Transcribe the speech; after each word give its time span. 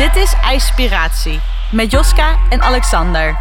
Dit 0.00 0.16
is 0.16 0.34
IJspiratie 0.42 1.40
met 1.72 1.90
Joska 1.90 2.38
en 2.50 2.60
Alexander. 2.60 3.36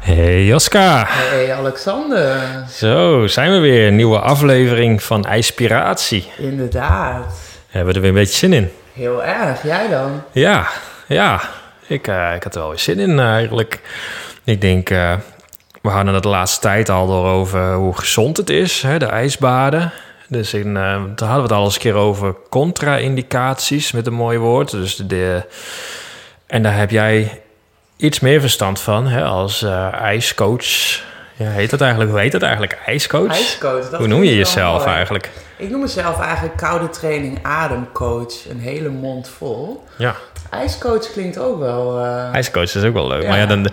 Hey 0.00 0.44
Joska. 0.44 1.04
Hey 1.08 1.54
Alexander. 1.54 2.40
Zo, 2.70 3.26
zijn 3.26 3.52
we 3.52 3.58
weer. 3.58 3.86
Een 3.86 3.96
nieuwe 3.96 4.18
aflevering 4.18 5.02
van 5.02 5.24
IJspiratie. 5.24 6.30
Inderdaad. 6.38 7.40
Hebben 7.68 7.88
we 7.88 7.94
er 7.94 8.00
weer 8.00 8.10
een 8.10 8.16
beetje 8.16 8.36
zin 8.38 8.52
in? 8.52 8.70
Heel 8.92 9.24
erg. 9.24 9.62
Jij 9.62 9.88
dan? 9.88 10.22
Ja, 10.32 10.68
ja. 11.06 11.40
Ik, 11.86 12.08
eh, 12.08 12.34
ik 12.34 12.42
had 12.42 12.54
er 12.54 12.60
wel 12.60 12.68
weer 12.68 12.78
zin 12.78 12.98
in 12.98 13.18
eh, 13.18 13.32
eigenlijk. 13.32 13.80
Ik 14.44 14.60
denk, 14.60 14.90
eh, 14.90 15.14
we 15.82 15.88
hadden 15.88 16.14
het 16.14 16.22
de 16.22 16.28
laatste 16.28 16.60
tijd 16.60 16.88
al 16.88 17.06
door 17.06 17.26
over 17.26 17.74
hoe 17.74 17.98
gezond 17.98 18.36
het 18.36 18.50
is, 18.50 18.82
hè, 18.82 18.98
de 18.98 19.06
ijsbaden. 19.06 19.92
Dus 20.28 20.54
in, 20.54 20.76
eh, 20.76 20.82
daar 21.14 21.28
hadden 21.28 21.36
we 21.36 21.42
het 21.42 21.52
al 21.52 21.64
eens 21.64 21.74
een 21.74 21.80
keer 21.80 21.94
over 21.94 22.34
contra-indicaties, 22.48 23.92
met 23.92 24.06
een 24.06 24.12
mooi 24.12 24.38
woord. 24.38 24.70
Dus 24.70 24.96
de, 24.96 25.42
en 26.46 26.62
daar 26.62 26.76
heb 26.76 26.90
jij 26.90 27.42
iets 27.96 28.20
meer 28.20 28.40
verstand 28.40 28.80
van, 28.80 29.06
hè, 29.06 29.24
als 29.24 29.62
eh, 29.62 29.92
ijscoach. 29.92 30.66
Ja, 31.36 31.50
heet 31.50 31.70
dat 31.70 31.80
eigenlijk, 31.80 32.10
hoe 32.10 32.20
heet 32.20 32.32
dat 32.32 32.42
eigenlijk? 32.42 32.78
IJscoach? 32.86 33.30
IJscoach. 33.30 33.90
dat 33.90 33.98
Hoe 33.98 34.08
noem 34.08 34.22
je 34.22 34.36
jezelf 34.36 34.84
mooi. 34.84 34.94
eigenlijk? 34.96 35.30
Ik 35.58 35.70
noem 35.70 35.80
mezelf 35.80 36.20
eigenlijk 36.20 36.56
koude 36.56 36.88
training 36.88 37.38
ademcoach. 37.42 38.48
Een 38.48 38.60
hele 38.60 38.88
mond 38.88 39.28
vol. 39.28 39.84
Ja, 39.96 40.14
IJscoach 40.50 41.10
klinkt 41.12 41.38
ook 41.38 41.58
wel... 41.58 41.98
eh, 41.98 42.34
ijscoach 42.34 42.74
is 42.74 42.84
ook 42.84 42.92
wel 42.92 43.06
leuk. 43.08 43.22
Ja. 43.22 43.28
Maar 43.28 43.38
ja, 43.38 43.46
dan, 43.46 43.66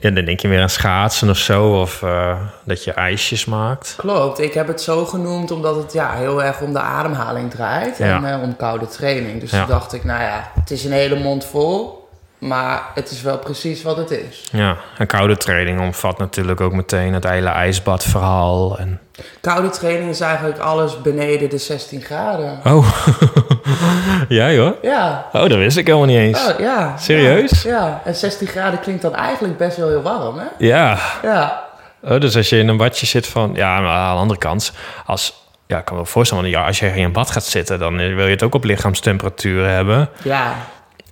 dan, 0.00 0.14
denk 0.14 0.40
je 0.40 0.48
weer 0.48 0.60
aan 0.60 0.68
schaatsen 0.68 1.30
of 1.30 1.36
zo. 1.36 1.80
Of 1.80 2.02
eh, 2.02 2.36
dat 2.64 2.84
je 2.84 2.92
ijsjes 2.92 3.44
maakt. 3.44 3.94
Klopt, 3.96 4.40
ik 4.40 4.54
heb 4.54 4.66
het 4.66 4.80
zo 4.80 5.04
genoemd 5.04 5.50
omdat 5.50 5.76
het 5.76 5.92
ja, 5.92 6.14
heel 6.14 6.42
erg 6.42 6.60
om 6.60 6.72
de 6.72 6.80
ademhaling 6.80 7.50
draait 7.50 8.00
en 8.00 8.24
eh, 8.24 8.42
om 8.42 8.56
koude 8.56 8.86
training. 8.86 9.40
Dus 9.40 9.50
toen 9.50 9.66
dacht 9.66 9.92
ik, 9.92 10.04
nou 10.04 10.22
ja, 10.22 10.50
het 10.60 10.70
is 10.70 10.84
een 10.84 10.92
hele 10.92 11.18
mond 11.18 11.44
vol, 11.44 11.95
maar 12.38 12.82
het 12.94 13.10
is 13.10 13.22
wel 13.22 13.38
precies 13.38 13.82
wat 13.82 13.96
het 13.96 14.10
is. 14.10 14.48
Ja, 14.52 14.76
en 14.98 15.06
koude 15.06 15.36
training 15.36 15.80
omvat 15.80 16.18
natuurlijk 16.18 16.60
ook 16.60 16.72
meteen 16.72 17.12
het 17.14 17.28
hele 17.28 17.48
ijsbadverhaal. 17.48 18.78
En... 18.78 19.00
Koude 19.40 19.68
training 19.70 20.10
is 20.10 20.20
eigenlijk 20.20 20.58
alles 20.58 21.02
beneden 21.02 21.50
de 21.50 21.58
16 21.58 22.00
graden. 22.00 22.60
Oh, 22.64 22.88
ja 24.28 24.50
joh. 24.52 24.82
Ja, 24.82 25.26
Oh, 25.32 25.48
dat 25.48 25.58
wist 25.58 25.76
ik 25.76 25.86
helemaal 25.86 26.06
niet 26.06 26.18
eens. 26.18 26.46
oh, 26.46 26.58
ja. 26.58 26.96
Serieus? 26.96 27.62
Ja, 27.62 27.70
ja, 27.70 28.00
en 28.04 28.14
16 28.14 28.46
graden 28.46 28.80
klinkt 28.80 29.02
dan 29.02 29.14
eigenlijk 29.14 29.56
best 29.56 29.76
wel 29.76 29.88
heel 29.88 30.02
warm, 30.02 30.38
hè? 30.38 30.46
Ja, 30.58 30.98
Ja, 31.22 31.64
oh, 32.02 32.20
dus 32.20 32.36
als 32.36 32.48
je 32.48 32.58
in 32.58 32.68
een 32.68 32.76
badje 32.76 33.06
zit 33.06 33.26
van... 33.26 33.50
Ja, 33.54 33.80
maar 33.80 33.90
aan 33.92 34.14
de 34.14 34.20
andere 34.20 34.40
kant, 34.40 34.72
als... 35.06 35.44
Ja, 35.66 35.78
ik 35.78 35.84
kan 35.84 35.94
me 35.96 36.02
wel 36.02 36.10
voorstellen, 36.12 36.42
want 36.42 36.54
ja, 36.54 36.66
als 36.66 36.78
je 36.78 36.86
in 36.86 37.04
een 37.04 37.12
bad 37.12 37.30
gaat 37.30 37.44
zitten... 37.44 37.78
dan 37.78 37.96
wil 37.96 38.24
je 38.24 38.30
het 38.32 38.42
ook 38.42 38.54
op 38.54 38.64
lichaamstemperatuur 38.64 39.68
hebben. 39.68 40.08
ja. 40.22 40.54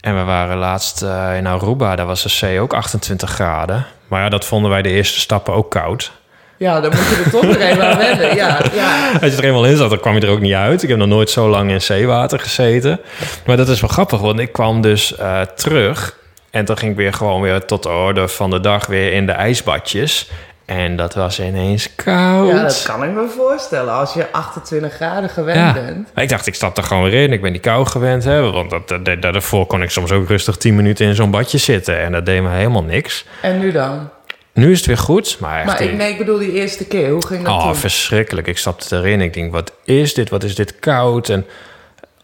En 0.05 0.17
we 0.17 0.23
waren 0.23 0.57
laatst 0.57 1.03
eh, 1.03 1.37
in 1.37 1.47
Aruba, 1.47 1.97
daar 1.97 2.07
was 2.07 2.23
de 2.23 2.29
zee 2.29 2.61
ook 2.61 2.75
28 2.75 3.31
graden. 3.31 3.87
Maar 4.09 4.23
ja, 4.23 4.29
dat 4.29 4.45
vonden 4.45 4.71
wij 4.71 4.83
de 4.83 4.89
eerste 4.89 5.21
stappen 5.21 5.55
ook 5.55 5.71
koud. 5.71 6.13
Ja, 6.57 6.81
dan 6.81 6.91
moet 6.91 7.09
je 7.09 7.23
er 7.25 7.31
toch 7.31 7.43
nog 7.43 7.57
even 7.57 7.87
aan 7.87 7.99
wennen. 7.99 8.37
Ja, 8.37 8.61
ja. 8.75 9.13
Als 9.23 9.33
je 9.33 9.37
er 9.37 9.45
eenmaal 9.45 9.65
in 9.65 9.77
zat, 9.77 9.91
dan 9.91 10.01
kwam 10.01 10.15
je 10.15 10.21
er 10.21 10.29
ook 10.29 10.41
niet 10.41 10.55
uit. 10.55 10.83
Ik 10.83 10.89
heb 10.89 10.99
nog 10.99 11.09
nooit 11.09 11.31
zo 11.31 11.49
lang 11.49 11.71
in 11.71 11.83
zeewater 11.83 12.41
gezeten. 12.41 13.01
Maar 13.47 13.57
dat 13.57 13.69
is 13.69 13.81
wel 13.81 13.91
grappig, 13.91 14.21
want 14.21 14.39
ik 14.39 14.53
kwam 14.53 14.81
dus 14.81 15.17
eh, 15.17 15.41
terug. 15.41 16.19
En 16.51 16.65
toen 16.65 16.77
ging 16.79 16.91
ik 16.91 16.97
weer 16.97 17.13
gewoon 17.13 17.41
weer 17.41 17.65
tot 17.65 17.83
de 17.83 17.89
orde 17.89 18.29
van 18.29 18.51
de 18.51 18.61
dag 18.61 18.87
weer 18.87 19.13
in 19.13 19.27
de 19.27 19.33
ijsbadjes. 19.33 20.31
En 20.65 20.97
dat 20.97 21.15
was 21.15 21.41
ineens 21.41 21.95
koud. 21.95 22.49
ja, 22.49 22.63
dat 22.63 22.83
kan 22.87 23.05
ik 23.05 23.11
me 23.11 23.29
voorstellen. 23.37 23.93
Als 23.93 24.15
je 24.15 24.33
28 24.33 24.93
graden 24.93 25.31
gewend 25.31 25.59
Ja. 25.59 25.73
bent. 25.73 26.09
Ik 26.15 26.29
dacht, 26.29 26.47
ik 26.47 26.55
stap 26.55 26.77
er 26.77 26.83
gewoon 26.83 27.03
weer 27.03 27.23
in. 27.23 27.33
Ik 27.33 27.43
ben 27.43 27.53
die 27.53 27.61
kou 27.61 27.87
gewend. 27.87 28.25
Hè? 28.25 28.51
Want 28.51 28.71
dat, 28.71 28.89
dat, 28.89 29.05
dat- 29.05 29.23
daarvoor 29.23 29.67
kon 29.67 29.83
ik 29.83 29.91
soms 29.91 30.13
ook 30.13 30.29
rustig 30.29 30.57
10 30.57 30.77
minuten 30.77 31.07
in 31.07 31.15
zo'n 31.15 31.31
badje 31.31 31.59
zitten. 31.59 31.99
En 32.01 32.13
dat 32.13 32.27
deed 32.27 32.43
me 32.43 32.49
helemaal 32.49 32.83
niks. 32.85 33.25
En 33.43 33.59
nu 33.59 33.73
dan? 33.73 34.09
Nu 34.53 34.71
is 34.71 34.77
het 34.79 34.87
weer 34.87 34.99
goed. 34.99 35.37
Maar 35.41 35.57
echt, 35.57 35.67
Maar 35.67 35.83
ik, 35.83 35.93
nee, 35.97 36.11
ik 36.13 36.19
bedoel 36.19 36.39
die 36.39 36.53
eerste 36.53 36.85
keer. 36.87 37.11
Hoe 37.11 37.27
ging 37.27 37.45
dat 37.45 37.53
Oh, 37.53 37.63
toen? 37.65 37.77
verschrikkelijk. 37.77 38.47
Ik 38.47 38.59
stapte 38.59 38.97
erin. 38.97 39.21
Ik 39.21 39.35
denk, 39.35 39.53
wat 39.53 39.73
is 39.85 40.15
dit? 40.15 40.31
Wat 40.31 40.43
is 40.45 40.55
dit 40.55 40.79
koud? 40.79 41.29
En 41.29 41.47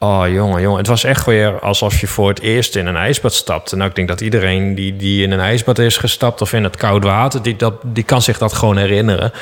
oh, 0.01 0.23
jongen, 0.29 0.61
jongen. 0.63 0.79
Het 0.79 0.87
was 0.87 1.05
echt 1.05 1.27
weer 1.27 1.59
alsof 1.61 2.01
je 2.01 2.07
voor 2.07 2.29
het 2.29 2.41
eerst 2.41 2.77
in 2.77 2.87
een 2.87 2.97
ijsbad 2.97 3.33
stapte. 3.35 3.77
Nou, 3.77 3.89
ik 3.89 3.95
denk 3.95 4.09
dat 4.09 4.21
iedereen 4.21 4.75
die, 4.75 4.97
die 4.97 5.23
in 5.23 5.31
een 5.31 5.41
ijsbad 5.41 5.79
is 5.79 5.97
gestapt... 5.97 6.41
of 6.43 6.53
in 6.53 6.65
het 6.65 6.77
koud 6.77 7.05
water, 7.05 7.43
die, 7.43 7.57
dat, 7.57 7.75
die 7.85 8.05
kan 8.05 8.23
zich 8.23 8.39
dat 8.39 8.53
gewoon 8.53 8.77
herinneren. 8.77 9.33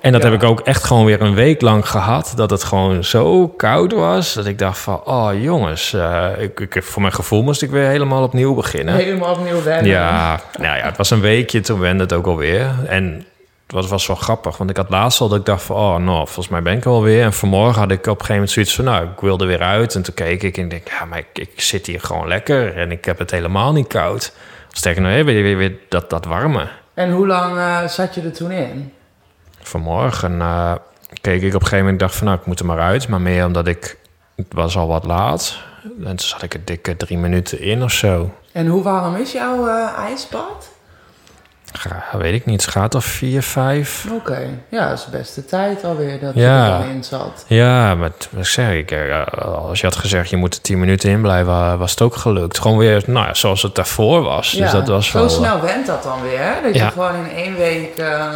En 0.00 0.12
dat 0.12 0.22
Ja. 0.22 0.30
heb 0.30 0.42
ik 0.42 0.48
ook 0.48 0.60
echt 0.60 0.84
gewoon 0.84 1.04
weer 1.04 1.20
een 1.20 1.34
week 1.34 1.60
lang 1.60 1.88
gehad. 1.88 2.32
Dat 2.36 2.50
het 2.50 2.64
gewoon 2.64 3.04
zo 3.04 3.48
koud 3.48 3.92
was. 3.92 4.34
Dat 4.34 4.46
ik 4.46 4.58
dacht 4.58 4.78
van, 4.78 5.00
oh 5.04 5.30
jongens. 5.40 5.92
eh, 5.92 6.26
ik, 6.38 6.60
ik, 6.60 6.82
voor 6.82 7.02
mijn 7.02 7.14
gevoel 7.14 7.42
moest 7.42 7.62
ik 7.62 7.70
weer 7.70 7.88
helemaal 7.88 8.22
opnieuw 8.22 8.54
beginnen. 8.54 8.94
Helemaal 8.94 9.34
opnieuw 9.34 9.62
wennen. 9.62 9.90
Ja, 9.90 10.40
nou 10.58 10.76
ja, 10.76 10.84
het 10.84 10.96
was 10.96 11.10
een 11.10 11.20
weekje, 11.20 11.60
toen 11.60 11.78
wende 11.80 12.02
het 12.02 12.12
ook 12.12 12.26
alweer. 12.26 12.70
En 12.86 13.24
het 13.66 13.88
was, 13.88 14.06
wel 14.06 14.16
grappig, 14.16 14.56
want 14.56 14.70
ik 14.70 14.76
had 14.76 14.90
laatst 14.90 15.20
al 15.20 15.28
dat 15.28 15.38
ik 15.38 15.44
dacht 15.44 15.62
van... 15.62 15.76
oh, 15.76 15.96
nou, 15.96 16.16
volgens 16.16 16.48
mij 16.48 16.62
ben 16.62 16.76
ik 16.76 16.84
er 16.84 16.90
alweer. 16.90 17.22
En 17.22 17.32
vanmorgen 17.32 17.80
had 17.80 17.90
ik 17.90 17.98
op 17.98 18.06
een 18.06 18.12
gegeven 18.12 18.34
moment 18.34 18.50
zoiets 18.50 18.74
van... 18.74 18.84
nou, 18.84 19.04
ik 19.04 19.20
wilde 19.20 19.46
weer 19.46 19.62
uit. 19.62 19.94
En 19.94 20.02
toen 20.02 20.14
keek 20.14 20.42
ik 20.42 20.56
en 20.56 20.62
ik 20.62 20.70
denk, 20.70 20.88
ja, 20.88 21.04
maar 21.04 21.18
ik, 21.18 21.26
ik 21.32 21.60
zit 21.60 21.86
hier 21.86 22.00
gewoon 22.00 22.28
lekker. 22.28 22.76
En 22.76 22.90
ik 22.90 23.04
heb 23.04 23.18
het 23.18 23.30
helemaal 23.30 23.72
niet 23.72 23.86
koud. 23.86 24.32
Sterker 24.70 25.02
nog, 25.02 25.12
weer, 25.12 25.24
weer, 25.24 25.56
weer 25.56 25.78
dat, 25.88 26.10
dat 26.10 26.24
warme. 26.24 26.68
En 26.94 27.12
hoe 27.12 27.26
lang 27.26 27.56
eh, 27.56 27.86
zat 27.88 28.14
je 28.14 28.22
er 28.22 28.32
toen 28.32 28.50
in? 28.50 28.92
Vanmorgen 29.60 30.40
eh, 30.40 30.74
keek 31.20 31.42
ik 31.42 31.54
op 31.54 31.60
een 31.60 31.60
gegeven 31.60 31.78
moment... 31.78 31.98
dacht 31.98 32.16
van, 32.16 32.26
nou, 32.26 32.38
ik 32.38 32.46
moet 32.46 32.60
er 32.60 32.66
maar 32.66 32.80
uit. 32.80 33.08
Maar 33.08 33.20
meer 33.20 33.44
omdat 33.44 33.66
ik... 33.66 33.98
het 34.36 34.46
was 34.48 34.76
al 34.76 34.88
wat 34.88 35.04
laat. 35.04 35.58
En 35.82 36.16
toen 36.16 36.18
zat 36.18 36.42
ik 36.42 36.54
er 36.54 36.64
dikke 36.64 36.96
drie 36.96 37.18
minuten 37.18 37.60
in 37.60 37.82
of 37.82 37.92
zo. 37.92 38.30
En 38.52 38.66
hoe 38.66 38.82
warm 38.82 39.16
is 39.16 39.32
jouw 39.32 39.68
eh, 39.68 39.98
ijsbad? 39.98 40.74
Weet 42.12 42.34
ik 42.34 42.46
niet, 42.46 42.62
het 42.62 42.70
gaat 42.70 42.94
of 42.94 43.04
vier, 43.04 43.42
vijf... 43.42 44.06
Oké, 44.12 44.38
ja, 44.68 44.88
dat 44.88 45.06
is 45.20 45.34
de 45.34 45.44
tijd 45.44 45.84
alweer 45.84 46.20
dat 46.20 46.34
Ja. 46.34 46.66
je 46.66 46.72
er 46.72 46.78
dan 46.78 46.88
in 46.88 47.04
zat. 47.04 47.44
Ja, 47.46 47.94
maar 47.94 48.10
zeg 48.40 48.70
ik, 48.72 48.90
eh, 48.90 49.26
als 49.42 49.80
je 49.80 49.86
had 49.86 49.96
gezegd 49.96 50.30
je 50.30 50.36
moet 50.36 50.54
er 50.54 50.60
10 50.60 50.78
minuten 50.78 51.10
in 51.10 51.20
blijven, 51.20 51.78
was 51.78 51.90
het 51.90 52.00
ook 52.02 52.16
gelukt. 52.16 52.58
Gewoon 52.58 52.78
weer, 52.78 53.02
nou 53.06 53.26
ja, 53.26 53.34
zoals 53.34 53.62
het 53.62 53.74
daarvoor 53.74 54.22
was. 54.22 54.50
dus 54.50 54.70
dat 54.70 54.88
was 54.88 55.06
zo 55.10 55.18
wel. 55.18 55.28
snel 55.28 55.60
went 55.60 55.86
dat 55.86 56.02
dan 56.02 56.22
weer? 56.22 56.54
Dat 56.62 56.74
Ja. 56.74 56.84
je 56.84 56.90
gewoon 56.90 57.14
in 57.14 57.30
één 57.36 57.56
week 57.56 57.96
eh, 57.96 58.30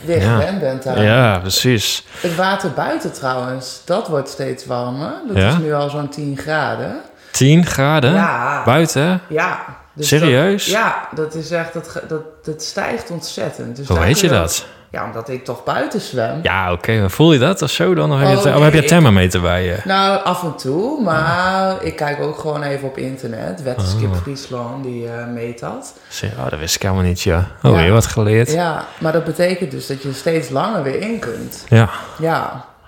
weer 0.00 0.20
Ja. 0.20 0.36
gewend 0.36 0.60
bent 0.60 0.82
daar. 0.82 1.02
Ja, 1.02 1.38
precies. 1.38 2.04
Het 2.20 2.34
water 2.34 2.70
buiten 2.70 3.12
trouwens, 3.12 3.80
dat 3.84 4.08
wordt 4.08 4.28
steeds 4.28 4.66
warmer. 4.66 5.12
Dat 5.28 5.36
Ja? 5.36 5.48
is 5.48 5.56
nu 5.58 5.74
al 5.74 5.90
zo'n 5.90 6.08
10 6.08 6.38
graden. 6.38 7.00
10 7.30 7.66
graden 7.66 8.12
Ja. 8.12 8.62
buiten. 8.64 9.20
Ja. 9.28 9.73
Dus 9.94 10.08
Serieus? 10.08 10.64
dat- 10.64 10.74
ja, 10.74 11.08
dat 11.14 11.34
is 11.34 11.50
echt, 11.50 11.72
dat, 11.72 12.02
dat, 12.08 12.22
dat 12.44 12.62
stijgt 12.62 13.10
ontzettend. 13.10 13.76
Dus 13.76 13.88
Hoe 13.88 13.98
weet 13.98 14.20
je 14.20 14.28
dat? 14.28 14.66
Ja, 14.90 15.04
omdat 15.04 15.28
ik 15.28 15.44
toch 15.44 15.64
buiten 15.64 16.00
zwem. 16.00 16.40
Ja, 16.42 16.72
oké, 16.72 17.10
voel 17.10 17.32
je 17.32 17.38
dat 17.38 17.62
of 17.62 17.70
zo 17.70 17.94
dan? 17.94 18.12
Of 18.12 18.18
heb 18.18 18.28
je, 18.28 18.32
Oh, 18.36 18.38
het- 18.44 18.52
of 18.52 18.60
nee, 18.60 18.62
heb 18.70 18.74
je 18.82 18.84
thermometer 18.88 19.40
bij 19.40 19.64
je? 19.64 19.76
Nou, 19.84 20.24
af 20.24 20.42
en 20.42 20.54
toe, 20.56 21.02
maar 21.02 21.82
ik 21.82 21.96
kijk 21.96 22.20
ook 22.20 22.38
gewoon 22.38 22.62
even 22.62 22.88
op 22.88 22.98
internet. 22.98 23.62
Wetenschap 23.62 24.10
Oh. 24.10 24.16
Friesland, 24.16 24.84
die 24.84 25.08
eh, 25.08 25.26
meet 25.26 25.60
dat. 25.60 25.94
Oh, 26.38 26.50
dat 26.50 26.58
wist 26.58 26.74
ik 26.74 26.82
helemaal 26.82 27.02
niet, 27.04 27.20
ja. 27.20 27.46
Oh, 27.62 27.70
Ja. 27.70 27.76
weer 27.82 27.92
wat 27.92 28.06
geleerd. 28.06 28.50
Ja. 28.52 28.54
Ja, 28.62 28.84
maar 28.98 29.12
dat 29.12 29.24
betekent 29.24 29.70
dus 29.70 29.86
dat 29.86 30.02
je 30.02 30.12
steeds 30.12 30.48
langer 30.48 30.82
weer 30.82 31.00
in 31.00 31.18
kunt. 31.18 31.64
ja. 31.68 31.90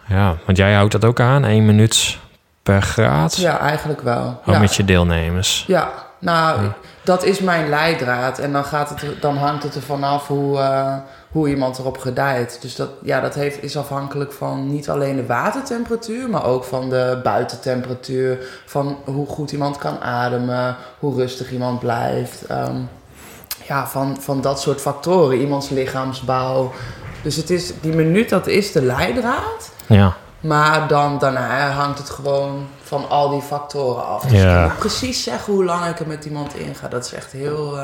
Ja, 0.09 0.37
want 0.45 0.59
jij 0.59 0.75
houdt 0.75 0.93
dat 0.93 1.05
ook 1.05 1.21
aan, 1.21 1.45
1 1.45 1.65
minuut 1.66 2.19
per 2.66 2.82
graad? 2.82 3.37
ja 3.37 3.59
eigenlijk 3.59 4.00
wel. 4.00 4.41
Ook 4.44 4.54
ja. 4.54 4.59
met 4.59 4.75
je 4.75 4.84
deelnemers? 4.84 5.65
Ja, 5.66 5.93
nou, 6.19 6.60
dat 7.03 7.25
is 7.25 7.41
mijn 7.41 7.69
leidraad. 7.69 8.38
En 8.38 8.53
dan, 8.53 8.65
gaat 8.65 8.88
het, 8.88 9.22
dan 9.22 9.37
hangt 9.37 9.62
het 9.62 9.75
er 9.75 9.82
vanaf 9.82 10.27
hoe, 10.27 10.59
eh, 10.59 10.94
hoe 11.31 11.49
iemand 11.49 11.78
erop 11.78 11.99
gedijt. 11.99 12.59
Dus 12.60 12.77
dat, 12.77 12.88
ja, 13.03 13.21
dat 13.21 13.34
heeft, 13.34 13.62
is 13.62 13.77
afhankelijk 13.77 14.33
van 14.33 14.72
niet 14.72 14.91
alleen 14.91 15.16
de 15.16 15.27
watertemperatuur, 15.27 16.30
maar 16.30 16.45
ook 16.45 16.65
van 16.65 16.91
de 16.91 17.21
buitentemperatuur. 17.22 18.39
Van 18.66 18.98
hoe 19.04 19.27
goed 19.27 19.53
iemand 19.53 19.78
kan 19.78 20.01
ademen, 20.01 20.77
hoe 20.98 21.15
rustig 21.15 21.53
iemand 21.53 21.78
blijft. 21.78 22.47
Ehm, 22.47 22.77
ja, 23.66 23.86
van, 23.86 24.16
van 24.21 24.41
dat 24.41 24.60
soort 24.60 24.80
factoren. 24.80 25.39
Iemands 25.39 25.69
lichaamsbouw. 25.69 26.72
Dus 27.22 27.36
het 27.36 27.51
is, 27.51 27.72
die 27.80 27.92
minuut, 27.92 28.28
dat 28.28 28.47
is 28.47 28.72
de 28.72 28.83
leidraad. 28.83 29.71
Ja. 29.86 30.16
Maar 30.41 30.88
dan, 30.88 31.18
daarna 31.18 31.71
hangt 31.71 31.98
het 31.98 32.10
gewoon 32.10 32.66
van 32.83 33.09
al 33.09 33.28
die 33.30 33.41
factoren 33.42 34.06
af. 34.06 34.22
Dus 34.22 34.41
Ja. 34.41 34.62
ik 34.65 34.71
niet 34.71 34.78
precies 34.78 35.22
zeggen 35.22 35.53
hoe 35.53 35.65
lang 35.65 35.84
ik 35.86 36.00
er 36.00 36.06
met 36.06 36.24
iemand 36.24 36.54
inga. 36.54 36.88
Dat 36.88 37.04
is 37.04 37.12
echt 37.15 37.33
heel 37.33 37.78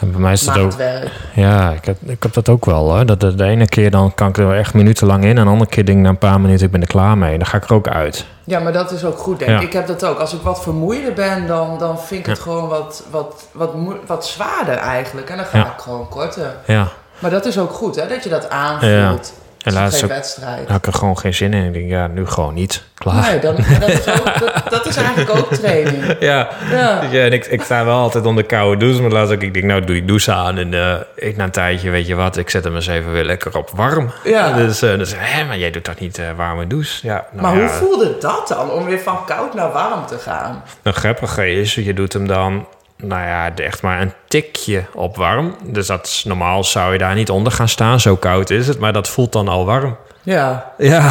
En 0.00 0.10
bij 0.10 0.20
mij 0.20 0.32
is 0.32 0.40
dat 0.44 0.56
ook... 0.56 0.62
maatwerk. 0.64 1.10
Ja, 1.34 1.70
ik 1.70 1.84
heb, 1.84 1.96
ik 2.02 2.22
heb 2.22 2.32
dat 2.32 2.48
ook 2.48 2.64
wel. 2.64 2.90
Hoor. 2.90 3.06
Dat 3.06 3.20
de, 3.20 3.34
de 3.34 3.44
ene 3.44 3.66
keer 3.68 3.90
dan 3.90 4.14
kan 4.14 4.28
ik 4.28 4.38
er 4.38 4.56
echt 4.56 4.74
minutenlang 4.74 5.24
in. 5.24 5.38
En 5.38 5.44
de 5.44 5.50
andere 5.50 5.70
keer 5.70 5.84
denk 5.86 5.98
ik 5.98 6.04
na 6.04 6.10
een 6.10 6.18
paar 6.18 6.40
minuten, 6.40 6.66
ik 6.66 6.72
ben 6.72 6.80
er 6.80 6.86
klaar 6.86 7.18
mee. 7.18 7.38
Dan 7.38 7.46
ga 7.46 7.56
ik 7.56 7.64
er 7.64 7.74
ook 7.74 7.88
uit. 7.88 8.26
Ja, 8.44 8.58
maar 8.60 8.72
dat 8.72 8.90
is 8.90 9.04
ook 9.04 9.18
goed, 9.18 9.38
denk 9.38 9.50
ik. 9.50 9.58
Ja. 9.60 9.66
Ik 9.66 9.72
heb 9.72 9.86
dat 9.86 10.04
ook. 10.04 10.18
Als 10.18 10.32
ik 10.34 10.40
wat 10.42 10.62
vermoeider 10.62 11.12
ben, 11.12 11.46
dan, 11.46 11.78
dan 11.78 11.98
vind 12.00 12.20
ik 12.20 12.26
het 12.26 12.36
Ja. 12.36 12.42
gewoon 12.42 12.68
wat, 12.68 13.02
wat, 13.10 13.46
wat, 13.52 13.70
wat 14.06 14.26
zwaarder 14.26 14.74
eigenlijk. 14.76 15.30
En 15.30 15.36
dan 15.36 15.46
ga 15.46 15.58
ik 15.66 15.80
gewoon 15.80 16.08
korter. 16.08 16.54
Ja, 16.66 16.88
Maar 17.18 17.30
dat 17.30 17.46
is 17.46 17.58
ook 17.58 17.72
goed, 17.72 17.96
hè? 17.96 18.06
Dat 18.08 18.22
je 18.24 18.28
dat 18.30 18.50
aanvoelt. 18.50 19.32
En 19.64 19.72
laatst 19.72 19.98
geen 19.98 20.08
ook- 20.10 20.16
wedstrijd. 20.16 20.68
had 20.68 20.76
ik 20.76 20.86
er 20.86 20.92
gewoon 20.92 21.18
geen 21.18 21.34
zin 21.34 21.52
in. 21.54 21.64
Ik 21.64 21.72
denk, 21.72 21.88
ja, 21.88 22.06
nu 22.06 22.26
gewoon 22.26 22.54
niet. 22.54 22.82
Klaar. 22.94 23.30
Nee, 23.30 23.38
dan, 23.38 23.56
dat, 23.80 23.88
is 23.88 24.08
ook, 24.08 24.38
dat, 24.40 24.62
dat 24.70 24.86
is 24.86 24.96
eigenlijk 24.96 25.30
ook 25.38 25.54
training. 25.54 26.04
Ja, 26.20 26.48
Ja. 26.70 27.02
ja 27.10 27.24
en 27.24 27.32
ik, 27.32 27.46
ik 27.46 27.62
sta 27.62 27.84
wel 27.84 27.96
altijd 27.98 28.26
onder 28.26 28.44
koude 28.44 28.76
douche. 28.84 29.02
Maar 29.02 29.10
laatst 29.10 29.32
ook, 29.34 29.42
ik 29.42 29.54
denk, 29.54 29.64
nou 29.64 29.84
doe 29.84 29.96
ik 29.96 30.06
douche 30.08 30.32
aan. 30.32 30.58
En 30.58 30.74
eh, 30.74 30.94
ik 31.14 31.36
na 31.36 31.44
een 31.44 31.50
tijdje, 31.50 31.90
weet 31.90 32.06
je 32.06 32.14
wat, 32.14 32.36
ik 32.36 32.50
zet 32.50 32.64
hem 32.64 32.74
eens 32.74 32.86
even 32.86 33.12
weer 33.12 33.24
lekker 33.24 33.56
op 33.56 33.70
warm. 33.74 34.10
Ja. 34.24 34.52
Dus, 34.56 34.82
eh 34.82 34.98
dus 34.98 35.12
hè, 35.16 35.44
maar 35.44 35.58
jij 35.58 35.70
doet 35.70 35.84
toch 35.84 35.98
niet 35.98 36.18
eh, 36.18 36.24
warme 36.36 36.66
douche? 36.66 37.06
Ja, 37.06 37.24
nou 37.32 37.42
Maar 37.42 37.54
ja, 37.54 37.60
hoe 37.60 37.68
voelde 37.68 38.16
dat 38.20 38.48
dan, 38.48 38.70
om 38.70 38.84
weer 38.84 39.00
van 39.00 39.24
koud 39.26 39.54
naar 39.54 39.72
warm 39.72 40.06
te 40.06 40.18
gaan? 40.18 40.62
Een 40.82 40.94
grappige 40.94 41.50
is, 41.50 41.74
je 41.74 41.94
doet 41.94 42.12
hem 42.12 42.26
dan, 42.26 42.66
nou 43.02 43.22
ja, 43.26 43.50
echt 43.54 43.82
maar 43.82 44.00
een 44.00 44.12
tikje 44.28 44.84
op 44.94 45.16
warm. 45.16 45.56
Dus 45.64 45.86
dat 45.86 46.06
is, 46.06 46.24
normaal 46.24 46.64
zou 46.64 46.92
je 46.92 46.98
daar 46.98 47.14
niet 47.14 47.30
onder 47.30 47.52
gaan 47.52 47.68
staan, 47.68 48.00
zo 48.00 48.16
koud 48.16 48.50
is 48.50 48.66
het. 48.66 48.78
Maar 48.78 48.92
dat 48.92 49.08
voelt 49.08 49.32
dan 49.32 49.48
al 49.48 49.64
warm. 49.66 49.96
Ja, 50.22 50.72
Ja, 50.78 51.10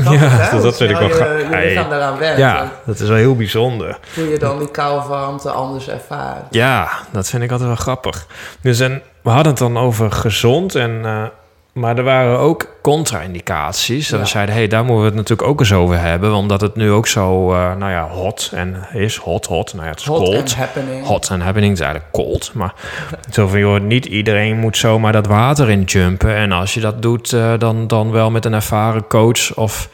grappig, 0.00 0.12
Ja, 0.52 0.60
dat 0.60 0.76
vind 0.76 0.90
ik 0.90 0.96
wel 0.96 1.08
je, 1.08 1.14
gra- 1.14 1.36
je 1.36 1.44
Hey. 1.44 1.68
lichaam 1.68 1.90
daaraan 1.90 2.18
werkt. 2.18 2.38
ja, 2.38 2.70
dat 2.84 3.00
is 3.00 3.08
wel 3.08 3.16
heel 3.16 3.36
bijzonder. 3.36 3.98
Hoe 4.14 4.28
je 4.28 4.38
dan 4.38 4.58
die 4.58 4.70
koude 4.70 5.08
warmte 5.08 5.50
anders 5.50 5.88
ervaart. 5.88 6.42
Ja, 6.50 6.88
dat 7.10 7.28
vind 7.28 7.42
ik 7.42 7.50
altijd 7.50 7.68
wel 7.68 7.78
grappig. 7.78 8.26
Dus 8.62 8.80
en, 8.80 9.02
we 9.22 9.30
hadden 9.30 9.48
het 9.52 9.58
dan 9.58 9.78
over 9.78 10.12
gezond. 10.12 10.74
En, 10.74 11.00
eh, 11.04 11.22
maar 11.72 11.96
er 11.98 12.02
waren 12.04 12.38
ook 12.38 12.66
contra-indicaties. 12.82 14.08
Dat 14.08 14.18
Ja. 14.18 14.24
we 14.24 14.30
zeiden, 14.30 14.54
hey, 14.54 14.66
daar 14.66 14.82
moeten 14.84 15.00
we 15.00 15.06
het 15.06 15.14
natuurlijk 15.14 15.48
ook 15.48 15.60
eens 15.60 15.72
over 15.72 15.98
hebben. 16.00 16.32
Omdat 16.34 16.60
het 16.60 16.76
nu 16.76 16.90
ook 16.90 17.06
zo, 17.06 17.52
eh, 17.52 17.74
nou 17.76 17.90
ja, 17.92 18.08
hot 18.08 18.50
en 18.54 18.76
is. 18.92 19.16
Hot, 19.16 19.46
hot. 19.46 19.72
Nou 19.72 19.84
ja, 19.84 19.90
het 19.90 20.00
is 20.00 20.06
Hot 20.06 20.18
cold. 20.22 20.36
and 20.36 20.54
happening. 20.54 21.06
Hot 21.06 21.30
and 21.30 21.42
happening 21.42 21.72
is 21.72 21.80
eigenlijk 21.80 22.12
cold. 22.12 22.50
Maar 22.54 22.74
zo 23.30 23.46
van, 23.48 23.58
joh, 23.58 23.80
niet 23.80 24.04
iedereen 24.06 24.56
moet 24.58 24.76
zomaar 24.76 25.12
dat 25.12 25.26
water 25.26 25.70
in 25.70 25.82
jumpen. 25.82 26.34
En 26.34 26.52
als 26.52 26.74
je 26.74 26.80
dat 26.80 27.02
doet, 27.02 27.32
eh, 27.32 27.52
dan, 27.58 27.86
dan 27.86 28.10
wel 28.10 28.30
met 28.30 28.44
een 28.44 28.54
ervaren 28.54 29.06
coach 29.06 29.54
of... 29.54 29.88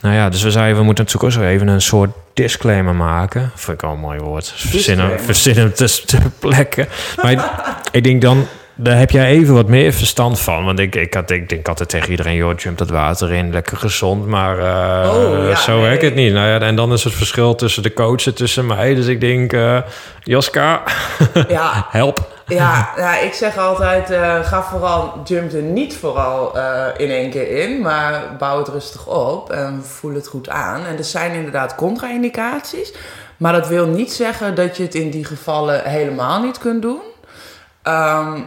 Nou 0.00 0.14
ja, 0.14 0.28
dus 0.28 0.42
we 0.42 0.50
zeiden, 0.50 0.76
we 0.78 0.82
moeten 0.82 1.04
natuurlijk 1.04 1.34
ook 1.34 1.42
zo 1.42 1.48
even 1.48 1.68
een 1.68 1.80
soort 1.82 2.10
disclaimer 2.34 2.94
maken. 2.94 3.50
Vond 3.54 3.82
ik 3.82 3.88
al 3.88 3.92
een 3.92 4.00
mooi 4.00 4.18
woord. 4.18 4.52
Verzinnen, 4.56 5.20
verzinnen 5.20 5.74
te 5.74 6.18
plekken. 6.38 6.88
Maar 7.22 7.50
ik 7.92 8.04
denk 8.04 8.22
dan, 8.22 8.46
daar 8.82 8.98
heb 8.98 9.10
jij 9.10 9.26
even 9.26 9.54
wat 9.54 9.68
meer 9.68 9.92
verstand 9.92 10.40
van. 10.40 10.64
Want 10.64 10.78
ik, 10.78 10.94
ik, 10.94 11.14
had, 11.14 11.30
ik 11.30 11.48
denk 11.48 11.68
altijd 11.68 11.88
tegen 11.88 12.10
iedereen, 12.10 12.34
joh, 12.34 12.58
jump 12.58 12.78
dat 12.78 12.90
water 12.90 13.32
in, 13.32 13.52
lekker 13.52 13.76
gezond. 13.76 14.26
Maar 14.26 14.58
eh, 14.58 15.14
Oh, 15.14 15.48
ja, 15.48 15.56
zo 15.56 15.72
nee. 15.72 15.82
werkt 15.82 16.02
het 16.02 16.14
niet. 16.14 16.32
Nou 16.32 16.46
ja, 16.48 16.60
en 16.60 16.76
dan 16.76 16.92
is 16.92 17.04
het 17.04 17.12
verschil 17.12 17.54
tussen 17.54 17.82
de 17.82 17.92
coachen, 17.92 18.34
tussen 18.34 18.66
mij. 18.66 18.94
Dus 18.94 19.06
ik 19.06 19.20
denk, 19.20 19.52
eh 19.52 19.78
Joska, 20.22 20.82
Ja, 21.48 21.86
help. 21.90 22.28
ja, 22.46 22.90
ja, 22.96 23.18
ik 23.18 23.32
zeg 23.32 23.58
altijd, 23.58 24.10
eh, 24.10 24.44
ga 24.44 24.62
vooral, 24.62 25.20
jump 25.24 25.52
er 25.52 25.62
niet 25.62 25.96
vooral 25.96 26.52
in 26.96 27.10
één 27.10 27.30
keer 27.30 27.50
in, 27.50 27.80
maar 27.80 28.22
bouw 28.38 28.58
het 28.58 28.68
rustig 28.68 29.06
op 29.06 29.50
en 29.50 29.82
voel 29.84 30.14
het 30.14 30.26
goed 30.26 30.48
aan. 30.48 30.86
En 30.86 30.98
er 30.98 31.04
zijn 31.04 31.32
inderdaad 31.32 31.74
contra-indicaties, 31.74 32.92
maar 33.36 33.52
dat 33.52 33.68
wil 33.68 33.86
niet 33.86 34.12
zeggen 34.12 34.54
dat 34.54 34.76
je 34.76 34.82
het 34.82 34.94
in 34.94 35.10
die 35.10 35.24
gevallen 35.24 35.82
helemaal 35.84 36.42
niet 36.42 36.58
kunt 36.58 36.82
doen. 36.82 37.00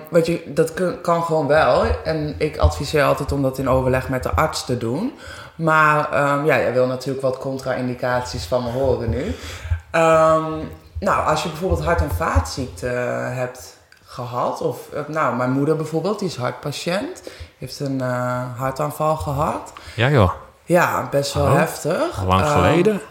Want 0.09 0.25
je, 0.25 0.43
dat 0.53 0.73
kun- 0.73 1.01
kan 1.01 1.23
gewoon 1.23 1.47
wel. 1.47 1.83
En 2.03 2.35
ik 2.37 2.57
adviseer 2.57 3.03
altijd 3.03 3.31
om 3.31 3.41
dat 3.41 3.57
in 3.57 3.69
overleg 3.69 4.09
met 4.09 4.23
de 4.23 4.31
arts 4.35 4.65
te 4.65 4.77
doen. 4.77 5.13
Maar 5.55 6.11
ehm, 6.11 6.45
ja, 6.45 6.57
jij 6.57 6.73
wil 6.73 6.87
natuurlijk 6.87 7.21
wat 7.25 7.37
contra-indicaties 7.37 8.45
van 8.45 8.63
me 8.63 8.69
horen 8.69 9.09
nu. 9.09 9.35
Ehm, 9.91 10.51
nou, 10.99 11.27
als 11.27 11.43
je 11.43 11.49
bijvoorbeeld 11.49 11.83
hart- 11.83 12.01
en 12.01 12.11
vaatziekten 12.11 13.35
hebt 13.35 13.77
gehad. 14.05 14.61
Of 14.61 14.89
eh, 14.93 15.01
nou, 15.07 15.35
mijn 15.35 15.51
moeder 15.51 15.75
bijvoorbeeld, 15.75 16.19
die 16.19 16.27
is 16.27 16.35
hartpatiënt. 16.35 17.23
Heeft 17.57 17.79
een 17.79 18.01
eh, 18.01 18.41
hartaanval 18.57 19.15
gehad. 19.15 19.73
Ja 19.95 20.09
joh, 20.09 20.31
Ja, 20.65 21.07
best 21.11 21.33
wel 21.33 21.43
Oh, 21.45 21.53
heftig. 21.55 22.23
lang 22.27 22.45
geleden. 22.47 23.01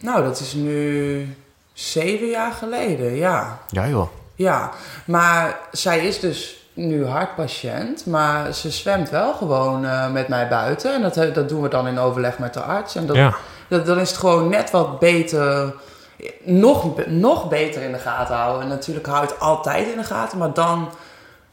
nou, 0.00 0.22
dat 0.22 0.40
is 0.40 0.52
nu 0.52 1.36
zeven 1.72 2.26
jaar 2.28 2.52
geleden, 2.52 3.14
ja. 3.14 3.58
Ja 3.68 3.86
joh. 3.88 4.08
Ja, 4.40 4.70
maar 5.04 5.58
zij 5.72 6.06
is 6.06 6.20
dus 6.20 6.56
nu 6.74 7.06
hartpatiënt, 7.06 8.06
maar 8.06 8.52
ze 8.52 8.70
zwemt 8.70 9.10
wel 9.10 9.32
gewoon 9.34 9.84
eh, 9.84 10.10
met 10.10 10.28
mij 10.28 10.48
buiten. 10.48 10.94
En 10.94 11.02
dat, 11.02 11.16
eh, 11.16 11.34
dat 11.34 11.48
doen 11.48 11.62
we 11.62 11.68
dan 11.68 11.86
in 11.86 11.98
overleg 11.98 12.38
met 12.38 12.54
de 12.54 12.60
arts. 12.60 12.94
En 12.94 13.06
dat, 13.06 13.16
Ja, 13.16 13.34
dat, 13.68 13.86
dan 13.86 13.98
is 13.98 14.08
het 14.08 14.18
gewoon 14.18 14.48
net 14.48 14.70
wat 14.70 14.98
beter, 14.98 15.74
nog, 16.44 17.06
nog 17.06 17.48
beter 17.48 17.82
in 17.82 17.92
de 17.92 17.98
gaten 17.98 18.34
houden. 18.34 18.62
En 18.62 18.68
natuurlijk 18.68 19.06
hou 19.06 19.20
je 19.22 19.26
het 19.26 19.40
altijd 19.40 19.88
in 19.88 19.96
de 19.96 20.04
gaten, 20.04 20.38
maar 20.38 20.52
dan, 20.52 20.88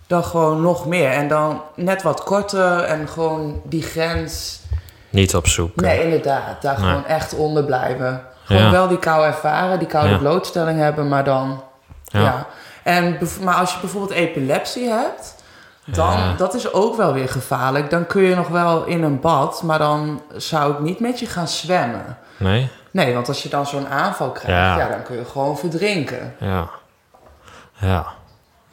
dan 0.08 0.24
gewoon 0.24 0.62
nog 0.62 0.86
meer. 0.86 1.10
En 1.12 1.28
dan 1.28 1.62
net 1.76 2.02
wat 2.02 2.24
korter 2.24 2.80
en 2.84 3.08
gewoon 3.08 3.62
die 3.64 3.84
grens. 3.84 4.60
niet 5.10 5.36
op 5.36 5.48
zoek. 5.48 5.76
Nee, 5.76 6.04
inderdaad, 6.04 6.62
daar 6.62 6.80
Nee. 6.80 6.88
gewoon 6.90 7.06
echt 7.06 7.34
onder 7.36 7.64
blijven. 7.64 8.22
Gewoon 8.44 8.62
Ja. 8.64 8.72
wel 8.72 8.88
die 8.88 9.00
kou 9.00 9.26
ervaren, 9.26 9.80
die 9.80 9.88
koude 9.88 10.10
Ja. 10.12 10.18
blootstelling 10.18 10.80
hebben, 10.80 11.08
maar 11.08 11.24
dan 11.24 11.62
Ja. 12.04 12.46
En, 12.88 13.18
maar 13.42 13.56
als 13.56 13.74
je 13.74 13.80
bijvoorbeeld 13.80 14.12
epilepsie 14.14 14.90
hebt, 14.90 15.36
dan 15.86 16.12
Ja. 16.18 16.34
dat 16.38 16.54
is 16.54 16.74
ook 16.74 16.96
wel 16.96 17.14
weer 17.14 17.30
gevaarlijk. 17.30 17.90
Dan 17.90 18.06
kun 18.08 18.22
je 18.22 18.36
nog 18.36 18.48
wel 18.48 18.84
in 18.86 19.04
een 19.04 19.20
bad, 19.20 19.64
maar 19.64 19.78
dan 19.80 20.22
zou 20.36 20.74
ik 20.74 20.80
niet 20.80 21.00
met 21.00 21.20
je 21.20 21.26
gaan 21.26 21.48
zwemmen. 21.48 22.18
Nee? 22.38 22.70
Nee, 22.92 23.14
want 23.14 23.28
als 23.28 23.44
je 23.44 23.50
dan 23.50 23.66
zo'n 23.68 23.88
aanval 23.88 24.32
krijgt, 24.32 24.50
Ja. 24.52 24.78
ja. 24.78 24.88
dan 24.90 25.04
kun 25.04 25.16
je 25.18 25.26
gewoon 25.26 25.58
verdrinken. 25.58 26.36
Ja. 26.40 26.70
Ja. 27.80 28.06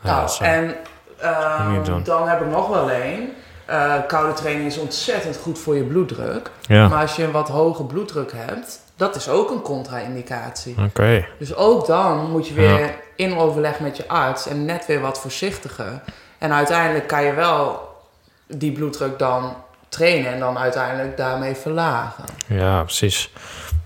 Ja, 0.03 0.15
nou, 0.15 0.31
en 0.41 0.75
ehm, 1.19 2.03
dan 2.05 2.29
heb 2.29 2.41
ik 2.41 2.47
nog 2.51 2.69
wel 2.69 2.91
één. 2.91 3.29
Eh, 3.67 3.93
koude 4.07 4.33
training 4.33 4.67
is 4.67 4.79
ontzettend 4.79 5.37
goed 5.37 5.59
voor 5.59 5.77
je 5.77 5.83
bloeddruk. 5.83 6.51
Ja, 6.61 6.89
Maar 6.89 7.01
als 7.01 7.17
je 7.17 7.25
een 7.25 7.31
wat 7.31 7.49
hoge 7.49 7.85
bloeddruk 7.85 8.33
hebt, 8.37 8.81
dat 8.97 9.17
is 9.17 9.29
ook 9.29 9.51
een 9.51 9.63
contra-indicatie. 9.63 10.75
oké. 10.87 11.25
Dus 11.39 11.55
ook 11.55 11.87
dan 11.87 12.31
moet 12.31 12.49
je 12.49 12.55
weer 12.55 12.79
Ja. 12.81 12.91
in 13.17 13.37
overleg 13.37 13.81
met 13.81 13.97
je 13.97 14.09
arts 14.09 14.47
en 14.49 14.65
net 14.65 14.87
weer 14.87 15.01
wat 15.01 15.21
voorzichtiger. 15.21 16.01
En 16.39 16.53
uiteindelijk 16.53 17.07
kan 17.07 17.25
je 17.25 17.33
wel 17.35 17.89
die 18.47 18.73
bloeddruk 18.73 19.19
dan 19.19 19.55
trainen 19.89 20.33
en 20.33 20.39
dan 20.39 20.59
uiteindelijk 20.59 21.17
daarmee 21.17 21.55
verlagen. 21.55 22.25
Ja, 22.47 22.83
precies. 22.83 23.33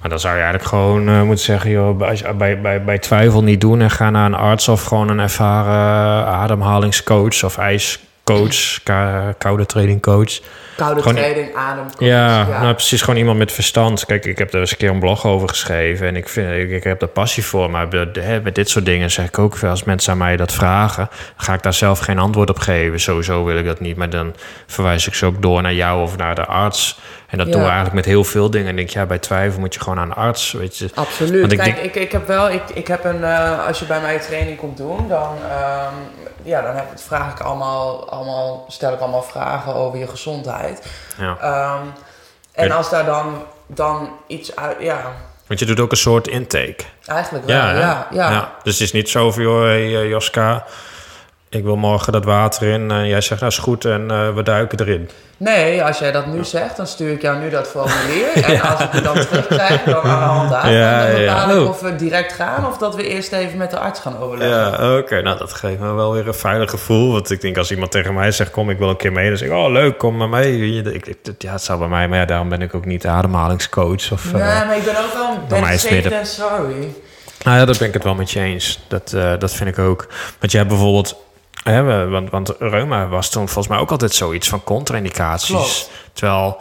Maar 0.00 0.10
dan 0.10 0.19
zou 0.20 0.34
je 0.34 0.40
eigenlijk 0.40 0.70
gewoon 0.70 1.08
eh, 1.08 1.22
moeten 1.22 1.44
zeggen, 1.44 1.70
joh, 1.70 1.96
bij, 1.96 2.22
bij, 2.37 2.60
bij, 2.60 2.84
bij 2.84 2.99
twijfel 2.99 3.43
niet 3.43 3.60
doen 3.60 3.81
en 3.81 3.90
ga 3.90 4.10
naar 4.10 4.26
een 4.26 4.34
arts 4.34 4.69
of 4.69 4.84
gewoon 4.84 5.08
een 5.08 5.19
ervaren 5.19 6.26
ademhalingscoach 6.26 7.44
of 7.44 7.58
ijscoach, 7.58 8.06
ka- 8.82 9.34
koude 9.38 9.66
trainingcoach. 9.66 10.40
Koude 10.76 11.00
Gewoon- 11.00 11.16
training, 11.16 11.54
ademcoach. 11.54 12.08
Ja, 12.08 12.46
nou 12.60 12.74
precies 12.74 13.00
gewoon 13.03 13.19
iemand 13.20 13.38
met 13.38 13.53
verstand. 13.53 14.05
Kijk, 14.06 14.24
ik 14.24 14.38
heb 14.38 14.53
er 14.55 14.60
eens 14.60 14.70
een 14.70 14.76
keer 14.76 14.91
een 14.91 14.98
blog 14.98 15.26
over 15.26 15.48
geschreven 15.48 16.06
en 16.06 16.17
ik, 16.17 16.29
vind, 16.29 16.50
ik, 16.53 16.70
ik 16.70 16.84
heb 16.84 17.03
er 17.03 17.08
passie 17.08 17.44
voor. 17.44 17.70
Maar 17.70 17.88
met 18.43 18.55
dit 18.55 18.69
soort 18.70 18.84
dingen 18.84 19.10
zeg 19.10 19.26
ik 19.26 19.38
ook 19.38 19.56
veel, 19.56 19.69
als 19.69 19.84
mensen 19.84 20.12
aan 20.12 20.19
mij 20.19 20.36
dat 20.36 20.53
vragen, 20.53 21.08
ga 21.36 21.55
ik 21.55 21.62
daar 21.62 21.74
zelf 21.74 21.98
geen 21.98 22.19
antwoord 22.19 22.50
op 22.50 22.58
geven. 22.58 23.00
Sowieso 23.00 23.44
wil 23.44 23.56
ik 23.56 23.64
dat 23.64 23.81
niet, 23.81 23.96
maar 23.96 24.10
dan 24.10 24.34
verwijs 24.67 25.06
ik 25.06 25.14
ze 25.14 25.26
ook 25.26 25.43
door 25.43 25.62
naar 25.62 25.74
jou 25.74 26.03
of 26.03 26.17
naar 26.17 26.34
de 26.34 26.44
arts. 26.46 26.98
En 27.29 27.39
dat 27.39 27.47
Ja. 27.47 27.53
doen 27.53 27.61
we 27.63 27.67
eigenlijk 27.67 27.94
met 27.97 28.05
heel 28.05 28.25
veel 28.25 28.51
dingen. 28.51 28.69
En 28.69 28.77
denk 28.77 28.89
ja, 28.91 29.06
bij 29.06 29.19
twijfel 29.19 29.61
moet 29.61 29.75
je 29.75 29.81
gewoon 29.81 29.99
aan 29.99 30.11
een 30.11 30.17
arts, 30.17 30.53
weet 30.53 30.77
je. 30.77 30.91
Absoluut. 30.94 31.41
Want 31.41 31.53
ik 31.53 31.58
Kijk, 31.58 31.75
denk- 31.75 31.87
ik, 31.87 31.94
ik 32.03 32.13
heb 32.13 32.27
wel, 32.27 32.51
ik, 32.51 32.63
ik 32.75 32.87
heb 32.89 33.05
een, 33.05 33.25
eh, 33.25 33.67
als 33.67 33.79
je 33.79 33.85
bij 33.85 34.01
mij 34.01 34.19
training 34.19 34.58
komt 34.58 34.77
doen, 34.77 35.08
dan, 35.08 35.37
ehm, 35.51 35.94
ja, 36.43 36.61
dan 36.63 36.75
heb, 36.75 36.85
vraag 36.94 37.32
ik 37.32 37.41
allemaal, 37.41 38.11
allemaal, 38.11 38.65
stel 38.69 38.93
ik 38.93 39.01
allemaal 39.01 39.23
vragen 39.23 39.75
over 39.75 39.99
je 39.99 40.08
gezondheid. 40.08 40.87
Ja. 41.19 41.37
Ehm, 41.41 41.82
en 42.53 42.70
als 42.70 42.91
daar 42.91 43.05
dan, 43.05 43.43
dan 43.67 44.11
iets 44.27 44.56
uit, 44.56 44.77
ja, 44.81 45.01
Want 45.47 45.61
je 45.61 45.67
doet 45.67 45.81
ook 45.81 45.91
een 45.91 45.97
soort 45.97 46.29
intake. 46.29 46.77
eigenlijk 47.06 47.47
wel, 47.47 47.56
Ja, 47.56 47.70
ja. 47.73 48.06
ja, 48.11 48.53
Dus 48.63 48.73
het 48.73 48.82
is 48.82 48.93
niet 48.93 49.08
zo 49.08 49.31
van, 49.31 49.43
joh, 49.43 49.61
hey, 49.63 49.85
eh, 49.97 50.08
Joska, 50.08 50.65
ik 51.50 51.64
wil 51.64 51.76
morgen 51.76 52.12
dat 52.12 52.24
water 52.24 52.67
in. 52.69 52.90
En 52.90 53.06
jij 53.06 53.20
zegt, 53.20 53.40
nou 53.40 53.52
is 53.52 53.58
goed 53.58 53.84
en 53.84 54.10
eh, 54.10 54.34
we 54.34 54.43
duiken 54.43 54.81
erin. 54.81 55.10
Nee, 55.36 55.84
als 55.84 55.98
jij 55.98 56.12
dat 56.12 56.26
nu 56.26 56.44
zegt, 56.44 56.76
dan 56.76 56.86
stuur 56.86 57.12
ik 57.12 57.22
jou 57.22 57.38
nu 57.38 57.50
dat 57.50 57.69
formulier. 57.69 58.26
En 58.55 58.60
als 58.60 58.81
ik 58.81 58.88
het 58.90 59.05
dan 59.05 59.14
terugkrijg, 59.14 59.82
dan 59.84 59.94
aan 60.02 60.19
de 60.19 60.24
hand 60.24 60.50
daarvan, 60.50 60.72
Ja, 60.72 61.06
dan 61.06 61.20
ja. 61.20 61.34
bepaal 61.34 61.56
ik 61.56 61.62
Oh. 61.62 61.69
of 61.69 61.81
we 61.81 61.96
direct 61.96 62.32
gaan 62.32 62.67
of 62.67 62.78
dat 62.78 62.94
we 62.96 63.08
eerst 63.08 63.32
even 63.32 63.58
met 63.58 63.70
de 63.70 63.78
arts 63.78 64.00
gaan 64.00 64.19
overleggen. 64.19 64.56
Ja, 64.58 64.96
oké. 64.98 65.22
Nou, 65.22 65.38
dat 65.38 65.52
geeft 65.52 65.78
me 65.81 65.93
wel 65.93 66.12
weer 66.12 66.26
een 66.26 66.34
veilig 66.34 66.70
gevoel. 66.70 67.12
Want 67.12 67.31
ik 67.31 67.40
denk, 67.40 67.56
als 67.56 67.70
iemand 67.70 67.90
tegen 67.90 68.14
mij 68.14 68.31
zegt, 68.31 68.50
kom, 68.50 68.70
ik 68.70 68.78
wil 68.78 68.88
een 68.88 68.96
keer 68.96 69.12
mee. 69.12 69.28
Dan 69.28 69.38
zeg 69.38 69.48
ik, 69.48 69.55
oh, 69.55 69.70
leuk, 69.70 69.98
kom 69.98 70.17
maar 70.17 70.28
mee. 70.28 70.82
Ik, 70.93 71.06
ik, 71.06 71.17
ja, 71.38 71.52
het 71.52 71.62
zou 71.62 71.78
bij 71.78 71.88
mij, 71.88 72.08
maar 72.08 72.19
ja, 72.19 72.24
daarom 72.24 72.48
ben 72.48 72.62
ik 72.62 72.74
ook 72.74 72.84
niet 72.84 73.06
ademhalingscoach. 73.06 74.12
Of, 74.12 74.32
Nee, 74.32 74.43
eh, 74.43 74.67
maar 74.67 74.76
ik 74.76 74.84
ben 74.84 74.96
ook 75.05 75.12
wel 75.12 75.31
een 75.31 75.40
bij 75.48 75.60
mij 75.60 75.78
safe 75.78 76.08
than 76.08 76.26
sorry. 76.26 76.93
Nou 77.44 77.58
ja, 77.58 77.64
daar 77.64 77.76
ben 77.78 77.88
ik 77.88 77.94
het 77.94 78.05
wel 78.05 78.14
met 78.14 78.31
je 78.31 78.40
eens. 78.40 78.81
Dat, 78.88 79.12
eh, 79.12 79.32
dat 79.38 79.52
vind 79.52 79.69
ik 79.69 79.78
ook. 79.78 80.06
Want 80.40 80.52
jij 80.52 80.60
hebt 80.60 80.72
bijvoorbeeld... 80.72 81.26
Hè, 81.65 82.08
want, 82.08 82.31
want 82.31 82.55
reuma 82.58 83.08
was 83.08 83.31
toen 83.31 83.44
volgens 83.48 83.69
mij 83.69 83.79
ook 83.79 83.91
altijd 83.91 84.15
zoiets 84.15 84.48
van 84.48 84.65
contra-indicaties. 84.65 85.48
Klopt. 85.50 85.91
Terwijl 86.12 86.60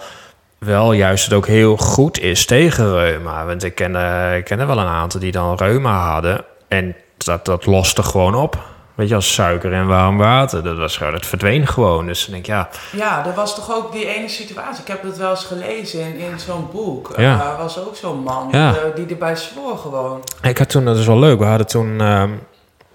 wel 0.57 0.91
juist 0.93 1.23
het 1.25 1.33
ook 1.33 1.47
heel 1.47 1.77
goed 1.77 2.19
is 2.19 2.45
tegen 2.45 2.93
reuma. 2.93 3.45
Want 3.45 3.63
ik 3.63 3.75
ken, 3.75 3.95
eh, 3.95 4.37
ik 4.37 4.43
ken 4.45 4.59
er 4.59 4.67
wel 4.67 4.79
een 4.79 4.85
aantal 4.87 5.19
die 5.19 5.31
dan 5.31 5.55
reuma 5.55 6.09
hadden. 6.11 6.45
En 6.67 6.95
dat, 7.17 7.45
dat 7.45 7.65
loste 7.65 8.03
gewoon 8.03 8.35
op. 8.35 8.57
weet 8.95 9.09
je, 9.09 9.15
als 9.15 9.33
suiker 9.33 9.73
en 9.73 9.87
warm 9.87 10.17
water. 10.17 10.63
Dat, 10.63 10.77
was, 10.77 10.97
dat 10.97 11.25
verdween 11.25 11.67
gewoon. 11.67 12.05
Dus 12.05 12.21
dan 12.25 12.31
denk 12.33 12.45
ik, 12.47 12.51
ja, 12.51 12.69
Ja, 12.91 13.25
er 13.25 13.33
was 13.33 13.55
toch 13.55 13.71
ook 13.75 13.91
die 13.91 14.05
ene 14.15 14.27
situatie. 14.29 14.81
Ik 14.81 14.87
heb 14.87 15.03
het 15.03 15.17
wel 15.17 15.29
eens 15.29 15.43
gelezen 15.45 15.99
in, 16.01 16.15
in 16.17 16.39
zo'n 16.39 16.67
boek. 16.71 17.13
Ja. 17.17 17.51
Er 17.51 17.57
was 17.57 17.79
ook 17.79 17.95
zo'n 17.95 18.19
man 18.23 18.47
Ja. 18.51 18.69
eh, 18.75 18.95
die 18.95 19.05
erbij 19.05 19.35
zwoor 19.35 19.77
gewoon. 19.77 20.23
ik 20.41 20.57
had 20.57 20.69
toen, 20.69 20.85
dat 20.85 20.97
is 20.97 21.05
wel 21.07 21.19
leuk, 21.19 21.39
we 21.39 21.45
hadden 21.45 21.67
toen... 21.67 22.01
ehm 22.01 22.29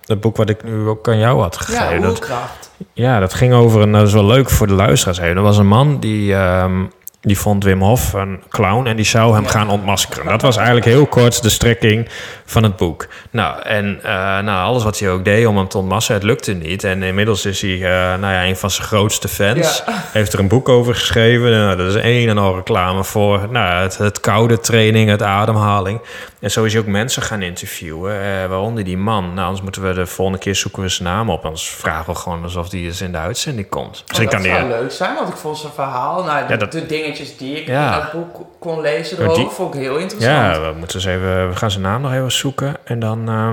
het 0.07 0.21
boek 0.21 0.37
wat 0.37 0.49
ik 0.49 0.65
nu 0.65 0.87
ook 0.89 1.09
aan 1.09 1.19
jou 1.19 1.41
had 1.41 1.55
Ja, 1.55 1.65
gegeven. 1.81 2.01
dat, 2.03 2.11
oerkracht. 2.11 2.71
Ja, 2.93 3.21
dat 3.21 3.35
ging 3.35 3.53
over, 3.55 3.81
en 3.83 3.93
dat 3.93 4.07
is 4.07 4.13
wel 4.13 4.25
leuk 4.27 4.51
voor 4.51 4.67
de 4.67 4.73
luisteraars. 4.73 5.19
Er 5.19 5.41
was 5.43 5.59
een 5.59 5.67
man 5.67 5.99
die, 6.01 6.35
ehm, 6.35 6.81
die 7.25 7.39
vond 7.39 7.65
Wim 7.65 7.83
Hof 7.83 8.13
een 8.13 8.43
clown 8.49 8.87
en 8.87 8.97
die 8.97 9.05
zou 9.05 9.35
hem 9.35 9.47
gaan 9.47 9.69
ontmaskeren. 9.71 10.27
Dat 10.27 10.43
was 10.43 10.57
eigenlijk 10.57 10.87
heel 10.87 11.07
kort 11.07 11.43
de 11.43 11.49
strekking 11.51 12.09
van 12.45 12.63
het 12.63 12.77
boek. 12.77 13.07
Nou, 13.31 13.63
en 13.63 13.99
eh, 14.03 14.13
nou, 14.39 14.65
alles 14.65 14.83
wat 14.85 14.99
hij 14.99 15.11
ook 15.11 15.25
deed 15.25 15.47
om 15.47 15.57
hem 15.57 15.69
te 15.69 15.79
ontmaskeren, 15.79 16.21
het 16.21 16.31
lukte 16.31 16.53
niet. 16.53 16.85
En 16.85 17.03
inmiddels 17.03 17.45
is 17.47 17.61
hij 17.61 17.75
eh, 17.75 17.81
nou 18.21 18.33
ja, 18.33 18.45
een 18.45 18.57
van 18.57 18.71
zijn 18.71 18.87
grootste 18.87 19.29
fans. 19.29 19.83
Ja. 19.87 19.93
Heeft 20.13 20.33
er 20.33 20.39
een 20.39 20.49
boek 20.49 20.69
over 20.69 20.95
geschreven. 20.95 21.51
Nou, 21.51 21.77
dat 21.77 21.95
is 21.95 22.03
een 22.03 22.29
en 22.29 22.39
al 22.39 22.55
reclame 22.55 23.05
voor 23.05 23.47
nou, 23.51 23.83
het, 23.83 23.99
het 23.99 24.21
koude 24.21 24.61
training, 24.61 25.11
het 25.11 25.23
ademhaling. 25.23 26.01
En 26.41 26.51
zo 26.51 26.65
is 26.65 26.73
hij 26.73 26.83
ook 26.83 26.89
mensen 26.89 27.23
gaan 27.23 27.43
interviewen, 27.43 28.13
eh, 28.21 28.47
waaronder 28.49 28.85
die 28.85 28.97
man. 28.99 29.25
Nou, 29.35 29.41
anders 29.47 29.63
moeten 29.63 29.83
we 29.83 29.93
de 29.93 30.07
volgende 30.07 30.41
keer 30.41 30.55
zoeken 30.55 30.83
we 30.83 30.89
zijn 30.89 31.09
naam 31.09 31.31
op. 31.31 31.45
Anders 31.45 31.69
vragen 31.69 32.13
we 32.13 32.19
gewoon 32.19 32.43
alsof 32.43 32.69
die 32.69 32.85
eens 32.87 33.01
in 33.01 33.13
de 33.13 33.19
uitzending 33.19 33.69
komt. 33.69 34.03
Misschien 34.09 34.27
Oh, 34.29 34.33
dat 34.33 34.43
kan 34.43 34.51
die... 34.51 34.69
zou 34.69 34.81
leuk 34.83 34.93
zijn, 34.93 35.15
want 35.15 35.29
ik 35.29 35.37
vond 35.37 35.59
zijn 35.59 35.73
verhaal... 35.73 36.25
Nou, 36.25 36.47
de, 36.47 36.53
Ja, 36.53 36.59
dat- 36.59 36.73
de 36.73 36.87
dingetjes 37.13 37.37
die 37.37 37.61
ik 37.61 37.67
Ja. 37.67 37.95
in 37.95 38.01
dat 38.01 38.13
boek 38.13 38.47
kon 38.59 38.81
lezen 38.81 39.19
erover, 39.19 39.39
die- 39.43 39.49
vond 39.51 39.75
ik 39.75 39.81
heel 39.81 39.97
interessant. 39.97 40.33
Ja, 40.57 40.61
we 40.61 40.79
moeten 40.79 40.97
eens 40.97 41.07
even... 41.07 41.49
We 41.49 41.57
gaan 41.57 41.71
zijn 41.71 41.83
naam 41.83 42.01
nog 42.03 42.13
even 42.13 42.33
zoeken. 42.33 42.77
En 42.85 42.99
dan... 42.99 43.29
eh, 43.29 43.51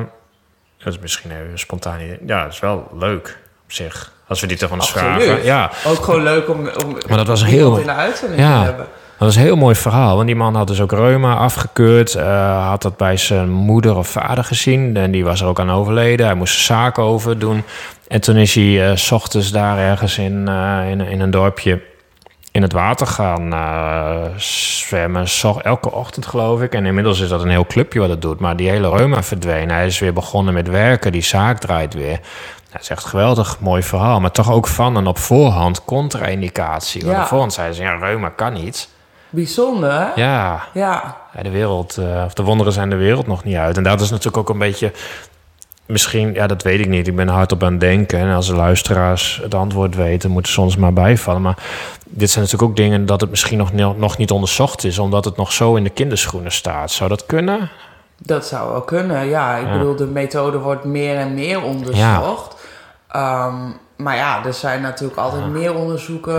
dat 0.84 0.94
is 0.94 1.00
misschien 1.00 1.32
even 1.32 1.60
spontaan. 1.60 2.00
Ja, 2.26 2.44
dat 2.44 2.54
is 2.54 2.60
wel 2.60 2.88
leuk 3.00 3.38
op 3.66 3.72
zich. 3.72 4.12
Als 4.28 4.42
we 4.42 4.48
die 4.48 4.58
toch 4.58 4.72
eens 4.72 4.92
vragen. 4.92 5.44
Ja, 5.44 5.72
Ook 5.86 6.04
gewoon 6.04 6.24
leuk 6.24 6.50
om, 6.50 6.60
om 6.86 6.98
Maar 7.08 7.18
dat 7.18 7.28
was 7.28 7.46
heel- 7.46 7.78
in 7.78 7.86
de 7.86 7.92
uitzending 7.94 8.42
Ja. 8.42 8.60
te 8.60 8.64
hebben. 8.66 8.86
Dat 9.18 9.28
was 9.28 9.36
een 9.38 9.42
heel 9.44 9.56
mooi 9.56 9.76
verhaal. 9.76 10.16
Want 10.16 10.28
die 10.28 10.36
man 10.36 10.56
had 10.56 10.68
dus 10.68 10.82
ook 10.82 10.92
reuma 10.92 11.36
afgekeurd. 11.36 12.16
eh, 12.16 12.68
had 12.70 12.82
dat 12.82 12.98
bij 12.98 13.18
zijn 13.18 13.50
moeder 13.52 13.96
of 13.98 14.08
vader 14.08 14.44
gezien. 14.44 14.98
En 14.98 15.12
die 15.12 15.24
was 15.24 15.42
er 15.42 15.48
ook 15.48 15.60
aan 15.60 15.72
overleden. 15.72 16.26
Hij 16.26 16.36
moest 16.36 16.60
zaken 16.60 17.04
over 17.04 17.40
doen. 17.40 17.64
En 18.08 18.22
toen 18.22 18.36
is 18.36 18.56
hij 18.56 18.90
eh, 18.90 18.96
s 18.96 19.12
ochtends 19.12 19.52
daar 19.52 19.78
ergens 19.78 20.18
in, 20.18 20.48
in, 20.90 21.02
in 21.02 21.20
een 21.20 21.32
dorpje 21.32 21.82
in 22.60 22.66
het 22.66 22.74
water 22.74 23.08
gaan 23.08 23.54
eh, 23.54 24.38
zwemmen. 24.38 25.28
Zo- 25.30 25.60
elke 25.64 25.92
ochtend 25.92 26.26
geloof 26.26 26.62
ik. 26.62 26.74
En 26.74 26.86
inmiddels 26.86 27.20
is 27.20 27.30
dat 27.30 27.42
een 27.44 27.50
heel 27.50 27.66
clubje 27.66 28.00
wat 28.00 28.10
het 28.10 28.22
doet. 28.22 28.40
Maar 28.40 28.56
die 28.56 28.70
hele 28.70 28.90
reuma 28.90 29.24
verdween. 29.24 29.70
Hij 29.70 29.86
is 29.86 30.00
weer 30.00 30.14
begonnen 30.14 30.54
met 30.54 30.70
werken. 30.70 31.12
Die 31.12 31.22
zaak 31.22 31.60
draait 31.60 31.94
weer. 31.94 32.20
Dat 32.72 32.82
is 32.82 32.90
echt 32.90 33.04
een 33.04 33.10
geweldig 33.10 33.60
mooi 33.60 33.84
verhaal. 33.84 34.20
Maar 34.20 34.32
toch 34.32 34.52
ook 34.52 34.68
van 34.68 34.98
en 34.98 35.08
op 35.08 35.18
voorhand 35.18 35.86
contra-indicatie. 35.86 37.06
Want 37.06 37.18
Ja. 37.18 37.26
voorhand 37.28 37.54
zeiden 37.54 37.76
ze, 37.76 37.82
ja, 37.84 37.96
reuma 37.96 38.30
kan 38.30 38.54
niet. 38.54 38.90
Bijzonder, 39.30 39.92
hè? 39.92 40.06
Ja, 40.22 40.62
Ja. 40.74 41.16
ja, 41.36 41.44
de 41.44 41.50
wereld, 41.50 41.98
eh, 41.98 42.24
of 42.26 42.34
de 42.34 42.44
wonderen 42.44 42.74
zijn 42.74 42.90
de 42.90 42.96
wereld 42.96 43.28
nog 43.28 43.44
niet 43.44 43.56
uit. 43.56 43.78
En 43.78 43.84
dat 43.84 44.02
is 44.02 44.10
natuurlijk 44.10 44.38
ook 44.38 44.50
een 44.50 44.58
beetje, 44.58 44.92
misschien, 45.90 46.34
ja, 46.34 46.48
dat 46.48 46.64
weet 46.64 46.80
ik 46.80 46.88
niet. 46.88 47.08
Ik 47.08 47.16
ben 47.16 47.28
hardop 47.28 47.64
aan 47.64 47.72
het 47.72 47.80
denken. 47.80 48.20
En 48.20 48.34
als 48.34 48.48
de 48.48 48.56
luisteraars 48.56 49.40
het 49.44 49.54
antwoord 49.56 49.96
weten, 49.96 50.32
moeten 50.32 50.52
ze 50.52 50.62
ons 50.62 50.76
maar 50.78 50.94
bijvallen. 50.94 51.42
Maar 51.42 51.58
dit 52.06 52.30
zijn 52.30 52.44
natuurlijk 52.44 52.72
ook 52.72 52.78
dingen 52.78 53.06
dat 53.06 53.22
het 53.22 53.30
misschien 53.30 53.58
nog, 53.58 53.74
nog 53.98 54.18
niet 54.18 54.32
onderzocht 54.32 54.84
is, 54.84 55.00
omdat 55.00 55.26
het 55.26 55.38
nog 55.38 55.52
zo 55.52 55.76
in 55.76 55.84
de 55.84 55.90
kinderschoenen 55.90 56.52
staat. 56.52 56.92
Zou 56.92 57.10
dat 57.10 57.26
kunnen? 57.26 57.70
Dat 58.18 58.46
zou 58.46 58.72
wel 58.72 58.82
kunnen, 58.82 59.26
ja. 59.28 59.56
Ik 59.58 59.66
Ja. 59.66 59.72
bedoel, 59.72 59.96
de 59.96 60.06
methode 60.06 60.58
wordt 60.58 60.84
meer 60.84 61.16
en 61.18 61.34
meer 61.34 61.62
onderzocht. 61.64 62.56
Ehm, 63.12 63.56
maar 63.98 64.16
ja, 64.16 64.46
er 64.46 64.54
zijn 64.54 64.82
natuurlijk 64.82 65.20
altijd 65.20 65.48
meer 65.48 65.76
onderzoeken. 65.76 66.36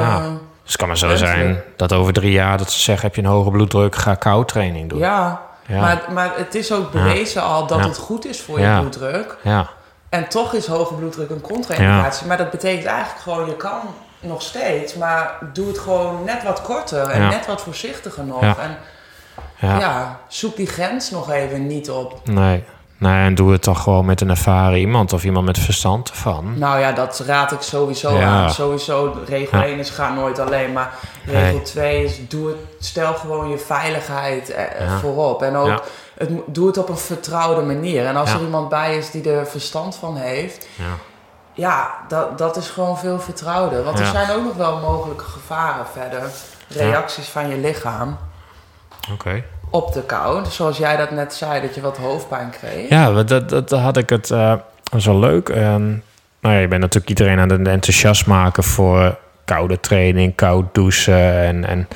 Dus 0.62 0.72
het 0.72 0.76
kan 0.76 0.86
maar 0.88 0.96
zo 0.98 1.16
zijn 1.16 1.62
dat 1.76 1.92
over 1.92 2.12
drie 2.12 2.32
jaar 2.32 2.58
dat 2.58 2.70
ze 2.70 2.80
zeggen, 2.80 3.06
heb 3.06 3.14
je 3.16 3.22
een 3.22 3.28
hoge 3.28 3.50
bloeddruk, 3.50 3.96
ga 3.96 4.14
koudtraining 4.14 4.88
doen. 4.88 4.98
Ja. 4.98 5.40
Maar, 5.70 6.02
maar 6.12 6.32
het 6.36 6.54
is 6.54 6.72
ook 6.72 6.90
bewezen 6.90 7.42
al 7.42 7.66
dat 7.66 7.84
het 7.84 7.96
goed 7.96 8.26
is 8.26 8.40
voor 8.40 8.60
je 8.60 8.78
bloeddruk. 8.78 9.36
ja. 9.42 9.68
En 10.08 10.28
toch 10.28 10.52
is 10.52 10.66
hoge 10.66 10.94
bloeddruk 10.94 11.30
een 11.30 11.40
contra-indicatie. 11.40 12.26
Maar 12.26 12.36
dat 12.36 12.50
betekent 12.50 12.86
eigenlijk 12.86 13.20
gewoon, 13.20 13.46
je 13.46 13.56
kan 13.56 13.80
nog 14.20 14.42
steeds, 14.42 14.94
maar 14.94 15.38
doe 15.52 15.66
het 15.66 15.78
gewoon 15.78 16.24
net 16.24 16.42
wat 16.42 16.62
korter 16.62 17.08
en 17.08 17.28
net 17.28 17.46
wat 17.46 17.60
voorzichtiger 17.62 18.24
nog. 18.24 18.42
En 18.42 18.76
ja. 19.56 19.78
ja. 19.78 20.20
zoek 20.28 20.56
die 20.56 20.66
grens 20.66 21.10
nog 21.10 21.30
even 21.30 21.66
niet 21.66 21.90
op. 21.90 22.20
Nee. 22.24 22.64
Nee, 23.00 23.24
en 23.24 23.34
doe 23.34 23.52
het 23.52 23.62
toch 23.62 23.82
gewoon 23.82 24.04
met 24.04 24.20
een 24.20 24.30
ervaren 24.30 24.78
iemand 24.78 25.12
of 25.12 25.24
iemand 25.24 25.46
met 25.46 25.58
verstand 25.58 26.10
ervan. 26.10 26.58
Nou 26.58 26.78
ja, 26.80 26.92
dat 26.92 27.22
raad 27.26 27.52
ik 27.52 27.60
sowieso 27.60 28.16
Ja. 28.16 28.26
aan. 28.26 28.50
Sowieso, 28.50 29.16
regel 29.26 29.58
Ja. 29.58 29.64
1 29.66 29.78
is 29.78 29.90
ga 29.90 30.12
nooit 30.14 30.38
alleen. 30.38 30.72
Maar 30.72 30.94
regel 31.24 31.42
Nee. 31.56 31.62
2 31.62 32.04
is 32.04 32.28
doe 32.28 32.48
het, 32.48 32.56
stel 32.78 33.14
gewoon 33.14 33.48
je 33.48 33.58
veiligheid 33.58 34.50
eh, 34.50 34.96
voorop. 34.98 35.42
En 35.42 35.56
ook 35.56 35.82
het, 36.18 36.30
doe 36.46 36.66
het 36.66 36.78
op 36.78 36.88
een 36.88 36.96
vertrouwde 36.98 37.62
manier. 37.62 38.06
En 38.06 38.16
als 38.16 38.32
er 38.32 38.40
iemand 38.40 38.68
bij 38.68 38.96
is 38.96 39.10
die 39.10 39.30
er 39.32 39.46
verstand 39.46 39.96
van 39.96 40.16
heeft, 40.16 40.66
Ja. 40.76 40.84
ja, 41.52 41.90
dat, 42.08 42.38
dat 42.38 42.56
is 42.56 42.68
gewoon 42.68 42.98
veel 42.98 43.20
vertrouwder. 43.20 43.84
Want 43.84 43.98
er 43.98 44.06
zijn 44.06 44.30
ook 44.30 44.44
nog 44.44 44.54
wel 44.56 44.78
mogelijke 44.78 45.24
gevaren 45.24 45.86
verder. 45.92 46.22
Reacties 46.68 47.28
van 47.28 47.48
je 47.48 47.56
lichaam 47.56 48.16
Oké. 49.12 49.44
Op 49.70 49.92
de 49.92 50.02
kou. 50.02 50.44
Dus 50.44 50.54
zoals 50.54 50.78
jij 50.78 50.96
dat 50.96 51.10
net 51.10 51.34
zei, 51.34 51.60
dat 51.60 51.74
je 51.74 51.80
wat 51.80 51.96
hoofdpijn 51.96 52.50
kreeg. 52.50 52.88
Ja, 52.88 53.22
dat, 53.22 53.48
dat, 53.48 53.70
had 53.70 53.96
ik 53.96 54.08
het. 54.08 54.28
dat 54.28 54.60
is 54.92 55.06
wel 55.06 55.18
leuk. 55.18 55.48
Nou 56.40 56.54
ja, 56.54 56.60
je 56.60 56.68
bent 56.68 56.80
natuurlijk 56.80 57.08
iedereen 57.08 57.38
aan 57.38 57.50
het 57.50 57.68
enthousiast 57.68 58.26
maken 58.26 58.64
voor 58.64 59.18
koude 59.44 59.80
training, 59.80 60.34
koud 60.34 60.74
douchen 60.74 61.42
en. 61.42 61.64
en 61.64 61.88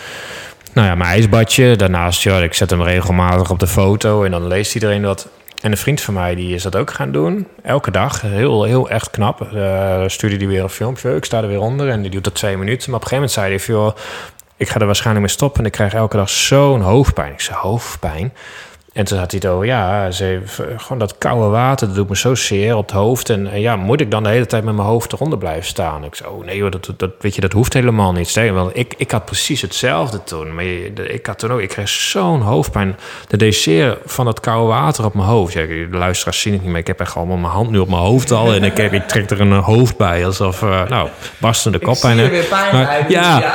nou 0.73 0.87
ja, 0.87 0.95
mijn 0.95 1.11
ijsbadje. 1.11 1.77
Daarnaast, 1.77 2.23
ja, 2.23 2.39
ik 2.39 2.55
zet 2.55 2.71
hem 2.71 2.83
regelmatig 2.83 3.51
op 3.51 3.59
de 3.59 3.67
foto 3.67 4.25
en 4.25 4.31
dan 4.31 4.47
leest 4.47 4.75
iedereen 4.75 5.03
dat. 5.03 5.29
En 5.61 5.71
een 5.71 5.77
vriend 5.77 6.01
van 6.01 6.15
mij 6.15 6.35
die 6.35 6.55
is 6.55 6.63
dat 6.63 6.77
ook 6.77 6.91
gaan 6.91 7.13
doen. 7.13 7.47
Elke 7.63 7.91
dag. 7.91 8.21
Heel, 8.21 8.65
heel 8.65 8.91
echt 8.91 9.11
knap. 9.11 9.55
Eh 9.55 10.03
stuurde 10.07 10.37
die 10.37 10.49
weer 10.49 10.63
een 10.63 10.69
filmpje. 10.69 11.17
Ik 11.17 11.25
sta 11.25 11.43
er 11.43 11.49
weer 11.49 11.61
onder 11.61 11.89
en 11.89 12.03
die 12.03 12.11
doet 12.11 12.25
dat 12.25 12.35
twee 12.35 12.57
minuten. 12.57 12.91
Maar 12.91 13.01
op 13.01 13.05
een 13.05 13.19
gegeven 13.19 13.39
moment 13.39 13.61
zei 13.67 13.77
hij 13.77 13.85
joh, 13.85 13.97
ik 14.57 14.69
ga 14.69 14.81
er 14.81 14.87
waarschijnlijk 14.87 15.27
mee 15.27 15.35
stoppen 15.35 15.61
en 15.61 15.67
ik 15.67 15.73
krijg 15.73 15.95
elke 15.95 16.17
dag 16.17 16.31
zo'n 16.31 16.81
hoofdpijn. 16.81 17.33
Ik 17.33 17.41
zei, 17.41 17.57
hoofdpijn? 17.59 18.33
En 18.93 19.05
toen 19.05 19.19
had 19.19 19.31
hij 19.31 19.41
het 19.43 19.51
over, 19.53 19.67
ja, 19.67 20.11
ze 20.11 20.41
eh, 20.59 20.65
gewoon 20.77 20.99
dat 20.99 21.19
koude 21.19 21.47
water, 21.49 21.87
dat 21.87 21.97
doet 21.97 22.09
me 22.09 22.17
zo 22.17 22.35
zeer 22.35 22.77
op 22.77 22.87
het 22.87 22.95
hoofd. 22.97 23.31
En 23.31 23.47
eh, 23.53 23.61
ja, 23.61 23.77
moet 23.77 24.01
ik 24.01 24.11
dan 24.11 24.23
de 24.23 24.29
hele 24.29 24.47
tijd 24.47 24.65
met 24.65 24.75
mijn 24.75 24.87
hoofd 24.89 25.13
eronder 25.13 25.39
blijven 25.39 25.65
staan? 25.65 26.05
Ik 26.05 26.15
zei, 26.15 26.31
oh 26.31 26.45
nee 26.45 26.61
hoor, 26.61 26.71
dat, 26.71 26.91
dat, 26.97 27.11
weet 27.21 27.35
je, 27.35 27.41
dat 27.41 27.53
hoeft 27.53 27.73
helemaal 27.73 28.13
niet. 28.13 28.33
Wel, 28.33 28.71
ik, 28.73 28.95
ik 28.97 29.11
had 29.11 29.25
precies 29.25 29.61
hetzelfde 29.63 30.25
toen. 30.25 30.55
Maar 30.55 30.65
ik 30.65 31.27
had 31.27 31.39
toen 31.39 31.53
ook, 31.53 31.61
ik 31.61 31.69
kreeg 31.69 31.89
zo'n 31.89 32.41
hoofdpijn. 32.41 32.97
De 33.29 33.37
deed 33.37 33.55
zeer 33.55 33.99
van 34.05 34.25
dat 34.25 34.41
koude 34.41 34.69
water 34.69 35.05
op 35.05 35.15
mijn 35.15 35.29
hoofd. 35.29 35.53
Ja, 35.53 35.67
de 35.67 35.89
luisteraars 35.91 36.41
zien 36.41 36.53
het 36.53 36.63
niet, 36.63 36.71
maar 36.71 36.81
ik 36.81 36.87
heb 36.87 37.01
echt 37.01 37.11
gewoon 37.13 37.41
mijn 37.41 37.53
hand 37.53 37.71
nu 37.71 37.79
op 37.79 37.89
mijn 37.89 38.03
hoofd 38.03 38.31
al. 38.31 38.53
En 38.55 38.65
ik, 38.65 38.77
heb, 38.77 38.93
ik 38.93 39.09
trek 39.09 39.31
er 39.31 39.41
een 39.41 39.53
hoofd 39.53 39.97
bij, 39.97 40.27
alsof, 40.27 40.63
eh, 40.63 40.89
nou, 40.89 41.09
barstende 41.39 41.79
Ik 41.79 41.85
koppijn. 41.85 42.17
zie 42.19 42.25
hè. 42.27 42.33
er 42.33 42.39
weer 42.39 42.45
pijn 42.49 42.75
Maar- 42.75 43.11
ja. 43.11 43.55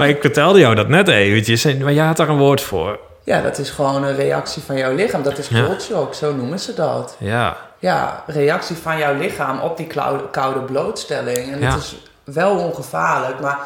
Maar 0.00 0.08
ik 0.08 0.20
vertelde 0.20 0.58
jou 0.58 0.74
dat 0.74 0.88
net 0.88 1.08
eventjes, 1.08 1.64
en- 1.64 1.82
maar 1.82 1.92
jij 1.92 2.06
had 2.06 2.16
daar 2.16 2.28
een 2.28 2.38
woord 2.38 2.60
voor. 2.60 2.98
Ja, 3.24 3.40
dat 3.42 3.58
is 3.58 3.70
gewoon 3.70 4.04
een 4.04 4.16
reactie 4.16 4.62
van 4.62 4.76
jouw 4.76 4.94
lichaam. 4.94 5.22
Dat 5.22 5.38
is 5.38 5.48
Ja. 5.48 5.64
cold 5.64 5.82
shock, 5.82 6.14
zo 6.14 6.34
noemen 6.34 6.58
ze 6.60 6.74
dat. 6.74 7.16
Ja, 7.18 7.56
Ja, 7.78 8.24
reactie 8.26 8.76
van 8.76 8.98
jouw 8.98 9.14
lichaam 9.14 9.60
op 9.60 9.76
die 9.76 9.86
koude, 10.30 10.60
blootstelling. 10.60 11.52
En 11.52 11.60
Ja. 11.60 11.70
het 11.72 11.82
is 11.82 11.96
wel 12.24 12.56
ongevaarlijk, 12.58 13.40
maar 13.40 13.58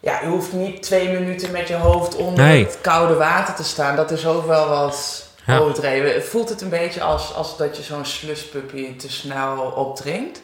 ja, 0.00 0.20
je 0.22 0.26
hoeft 0.28 0.52
niet 0.52 0.82
twee 0.82 1.08
minuten 1.08 1.50
met 1.50 1.68
je 1.68 1.74
hoofd 1.74 2.16
onder 2.16 2.44
Nee. 2.44 2.64
het 2.64 2.78
koude 2.80 3.14
water 3.14 3.54
te 3.54 3.64
staan. 3.64 3.96
Dat 3.96 4.10
is 4.10 4.26
ook 4.26 4.46
wel 4.46 4.68
wat 4.68 5.26
Ja. 5.46 5.58
overdreven. 5.58 6.14
Het 6.14 6.24
voelt 6.24 6.48
het 6.48 6.60
een 6.60 6.68
beetje 6.68 7.02
als, 7.02 7.34
als 7.34 7.56
dat 7.56 7.76
je 7.76 7.82
zo'n 7.82 8.04
slushpuppy 8.04 8.96
te 8.96 9.10
snel 9.12 9.56
opdrinkt. 9.76 10.40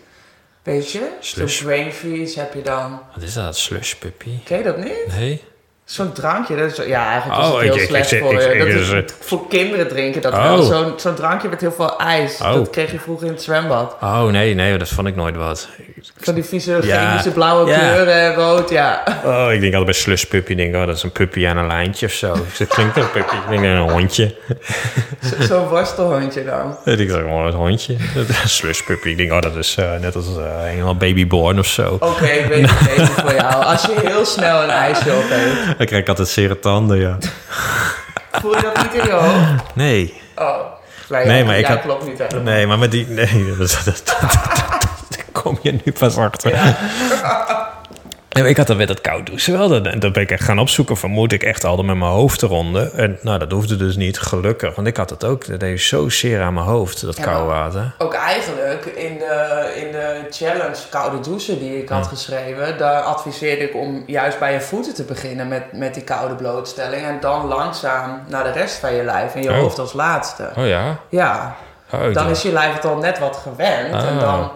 Weet 0.64 0.90
je? 0.90 1.09
Slush. 1.21 1.62
Freeze 1.92 2.38
heb 2.38 2.54
je 2.54 2.62
dan. 2.62 3.02
wat 3.14 3.23
is 3.23 3.35
dat, 3.35 3.56
slush 3.56 3.94
puppy? 3.94 4.42
Ken 4.44 4.59
je 4.59 4.64
dat 4.64 4.76
niet? 4.76 5.06
Nee. 5.06 5.42
Zo'n 5.85 6.12
drankje, 6.12 6.57
dat 6.57 6.79
is, 6.79 6.87
ja, 6.87 7.07
eigenlijk 7.11 7.41
is 7.43 7.47
Oh, 7.49 7.53
het 7.55 7.62
heel 7.62 7.75
ik- 7.75 7.81
ik- 7.81 7.88
slecht 7.88 8.12
ik- 8.12 8.21
voor 8.21 8.33
ik- 8.33 8.41
je. 8.41 8.47
ik- 8.53 8.59
Dat 8.59 8.69
ik- 8.69 8.75
is 8.75 8.88
ik- 8.91 9.14
voor 9.21 9.49
kinderen 9.49 9.88
drinken 9.88 10.23
dat 10.23 10.33
Oh. 10.33 10.43
wel. 10.43 10.62
Zo'n 10.62 10.93
zo'n 10.97 11.14
drankje 11.14 11.49
met 11.49 11.61
heel 11.61 11.73
veel 11.73 11.99
ijs. 11.99 12.41
Oh. 12.43 12.53
Dat 12.53 12.71
kreeg 12.71 12.91
je 12.93 12.99
vroeger 12.99 13.26
in 13.26 13.33
het 13.33 13.43
zwembad. 13.43 13.97
Oh 14.03 14.25
nee, 14.25 14.55
nee, 14.55 14.79
dat 14.79 14.88
vond 14.88 15.07
ik 15.09 15.17
nooit 15.17 15.37
wat. 15.37 15.69
Van 16.21 16.35
die 16.35 16.45
vieze 16.45 16.79
Ja. 16.83 17.07
chemische 17.09 17.31
blauwe 17.31 17.71
Ja. 17.71 17.79
kleuren, 17.79 18.35
rood, 18.35 18.71
ja. 18.71 19.03
Oh, 19.25 19.53
ik 19.53 19.61
denk 19.61 19.75
altijd 19.75 19.85
bij 19.85 19.95
slush 19.95 20.25
puppy, 20.25 20.50
ik 20.50 20.57
denk, 20.57 20.75
oh, 20.75 20.87
dat 20.87 20.97
is 20.97 21.03
een 21.03 21.12
puppy 21.12 21.47
aan 21.47 21.57
een 21.57 21.67
lijntje 21.67 22.07
of 22.07 22.12
zo. 22.12 22.33
Dat 22.59 22.69
klinkt 22.69 22.97
een 22.97 23.11
puppy, 23.11 23.35
ik 23.35 23.49
denk 23.49 23.62
een 23.62 23.91
hondje. 23.91 24.35
Zo- 25.38 25.43
Zo'n 25.47 25.69
worstelhondje 25.69 26.45
dan. 26.45 26.76
Ik 26.85 26.97
denk 26.97 27.11
gewoon 27.11 27.47
een 27.47 27.53
hondje. 27.53 27.97
slush 28.45 28.81
puppy, 28.83 29.09
ik 29.09 29.17
denk, 29.17 29.33
oh, 29.33 29.41
dat 29.41 29.57
is 29.57 29.75
eh, 29.79 29.91
net 30.00 30.17
als 30.17 30.26
uh, 30.38 30.45
helemaal 30.62 30.97
babyborn 30.97 31.59
of 31.59 31.67
zo. 31.67 31.97
Oké, 32.00 32.25
ik 32.26 32.47
weet 32.47 32.71
het 32.71 32.88
beter 32.88 33.07
voor 33.07 33.35
jou. 33.35 33.64
Als 33.64 33.83
je 33.83 33.95
heel 34.05 34.25
snel 34.25 34.62
een 34.62 34.71
ijsje 34.71 35.12
op 35.14 35.25
heeft. 35.29 35.74
Dan 35.76 35.87
krijg 35.87 36.02
ik 36.02 36.09
altijd 36.09 36.28
zere 36.28 36.59
tanden, 36.59 36.99
ja. 36.99 37.16
Voel 38.33 38.57
je 38.57 38.62
dat 38.62 38.83
niet 38.83 38.95
in 39.02 39.07
je 39.07 39.12
hoofd? 39.12 39.75
Nee, 39.75 40.23
Oh. 40.37 40.57
Nee, 41.09 41.45
maar 41.45 41.59
ik 41.59 41.66
had- 41.66 41.81
klopt 41.81 42.07
niet 42.07 42.19
helemaal. 42.19 42.43
nee, 42.43 42.66
maar 42.66 42.78
met 42.78 42.90
die... 42.90 43.07
Nee, 43.09 43.54
dat, 43.59 43.81
dat, 43.85 44.02
dat, 44.04 45.25
kom 45.33 45.59
je 45.62 45.73
nu 45.85 45.93
pas 45.99 46.16
achter. 46.16 46.52
En 48.35 48.47
ik 48.47 48.57
had 48.57 48.67
dan 48.67 48.76
met 48.76 48.88
dat 48.88 49.00
koud 49.00 49.26
douchen 49.26 49.59
wel. 49.59 49.69
Dat, 49.69 49.85
dat 50.00 50.12
ben 50.12 50.23
ik 50.23 50.31
echt 50.31 50.45
gaan 50.45 50.59
opzoeken 50.59 50.97
van 50.97 51.11
moet 51.11 51.33
ik 51.33 51.43
echt 51.43 51.64
altijd 51.64 51.87
met 51.87 51.97
mijn 51.97 52.11
hoofd 52.11 52.43
eronder. 52.43 52.95
En 52.95 53.19
nou, 53.21 53.38
dat 53.38 53.50
hoefde 53.50 53.76
dus 53.76 53.97
niet, 53.97 54.19
gelukkig. 54.19 54.75
Want 54.75 54.87
ik 54.87 54.97
had 54.97 55.11
het 55.11 55.25
ook. 55.25 55.47
Dat 55.47 55.61
deed 55.61 55.81
zo 55.81 56.09
zeer 56.09 56.43
aan 56.43 56.55
mijn 56.55 56.67
hoofd, 56.67 57.00
dat 57.07 57.17
Ja, 57.17 57.23
koude 57.25 57.45
water. 57.45 57.95
Ook 57.99 58.14
eigenlijk 58.14 58.85
in 58.85 59.19
de, 59.19 59.73
in 59.76 59.93
de 59.93 60.26
challenge 60.31 60.76
koude 60.91 61.21
douchen 61.21 61.59
die 61.59 61.79
ik 61.83 61.88
had 61.88 62.07
geschreven, 62.07 62.79
daar 62.79 63.00
adviseerde 63.03 63.64
ik 63.69 63.75
om 63.75 64.03
juist 64.07 64.38
bij 64.38 64.53
je 64.53 64.61
voeten 64.61 64.95
te 64.95 65.05
beginnen 65.05 65.49
met, 65.49 65.73
met 65.73 65.95
die 65.95 66.03
koude 66.05 66.35
blootstelling. 66.35 67.05
En 67.07 67.17
dan 67.21 67.47
langzaam 67.47 68.21
naar 68.29 68.45
de 68.45 68.50
rest 68.53 68.76
van 68.76 68.95
je 68.95 69.05
lijf 69.05 69.35
en 69.35 69.43
je 69.43 69.50
Oh. 69.50 69.59
hoofd 69.59 69.79
als 69.79 69.93
laatste. 69.93 70.50
Oh 70.59 70.67
ja? 70.67 70.99
Ja, 71.09 71.55
Oh, 71.93 72.14
dan 72.14 72.29
is 72.29 72.43
je 72.43 72.53
lijf 72.53 72.75
het 72.75 72.85
al 72.85 72.97
net 72.97 73.19
wat 73.19 73.37
gewend. 73.37 73.93
En 73.93 74.14
Ah. 74.14 74.21
dan, 74.21 74.50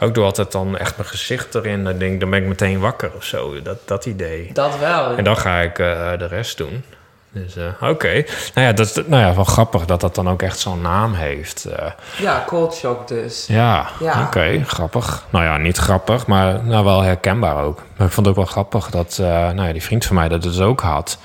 ook 0.00 0.14
doe 0.14 0.24
altijd 0.24 0.52
dan 0.52 0.78
echt 0.78 0.96
mijn 0.96 1.08
gezicht 1.08 1.54
erin. 1.54 1.84
Dan 1.84 1.98
denk 1.98 2.12
ik, 2.12 2.20
dan 2.20 2.30
ben 2.30 2.42
ik 2.42 2.48
meteen 2.48 2.78
wakker 2.80 3.10
of 3.16 3.24
zo. 3.24 3.62
Dat, 3.62 3.76
dat 3.84 4.06
idee. 4.06 4.50
dat 4.52 4.78
wel. 4.78 5.16
En 5.16 5.24
dan 5.24 5.36
ga 5.36 5.60
ik 5.60 5.78
eh, 5.78 6.18
de 6.18 6.26
rest 6.26 6.56
doen. 6.56 6.84
Dus 7.30 7.56
eh, 7.56 7.64
oké. 7.90 8.12
Nou 8.54 8.66
ja, 8.66 8.72
dat 8.72 8.86
is 8.86 8.94
nou 9.06 9.22
ja, 9.22 9.34
wel 9.34 9.44
grappig 9.44 9.84
dat 9.84 10.00
dat 10.00 10.14
dan 10.14 10.28
ook 10.28 10.42
echt 10.42 10.58
zo'n 10.58 10.80
naam 10.80 11.14
heeft. 11.14 11.64
eh. 11.64 11.90
Ja, 12.18 12.44
cold 12.46 12.74
shock 12.74 13.08
dus. 13.08 13.46
ja, 13.48 13.86
Ja. 14.00 14.22
oké, 14.26 14.62
grappig. 14.66 15.24
Nou 15.30 15.44
ja, 15.44 15.56
niet 15.56 15.76
grappig, 15.76 16.26
maar 16.26 16.64
nou, 16.64 16.84
wel 16.84 17.02
herkenbaar 17.02 17.64
ook. 17.64 17.82
Maar 17.96 18.06
ik 18.06 18.12
vond 18.12 18.26
het 18.26 18.36
ook 18.36 18.42
wel 18.44 18.52
grappig 18.52 18.90
dat 18.90 19.18
eh, 19.20 19.26
nou 19.28 19.62
ja, 19.66 19.72
die 19.72 19.82
vriend 19.82 20.04
van 20.04 20.16
mij 20.16 20.28
dat 20.28 20.42
dus 20.42 20.60
ook 20.60 20.80
had. 20.80 21.18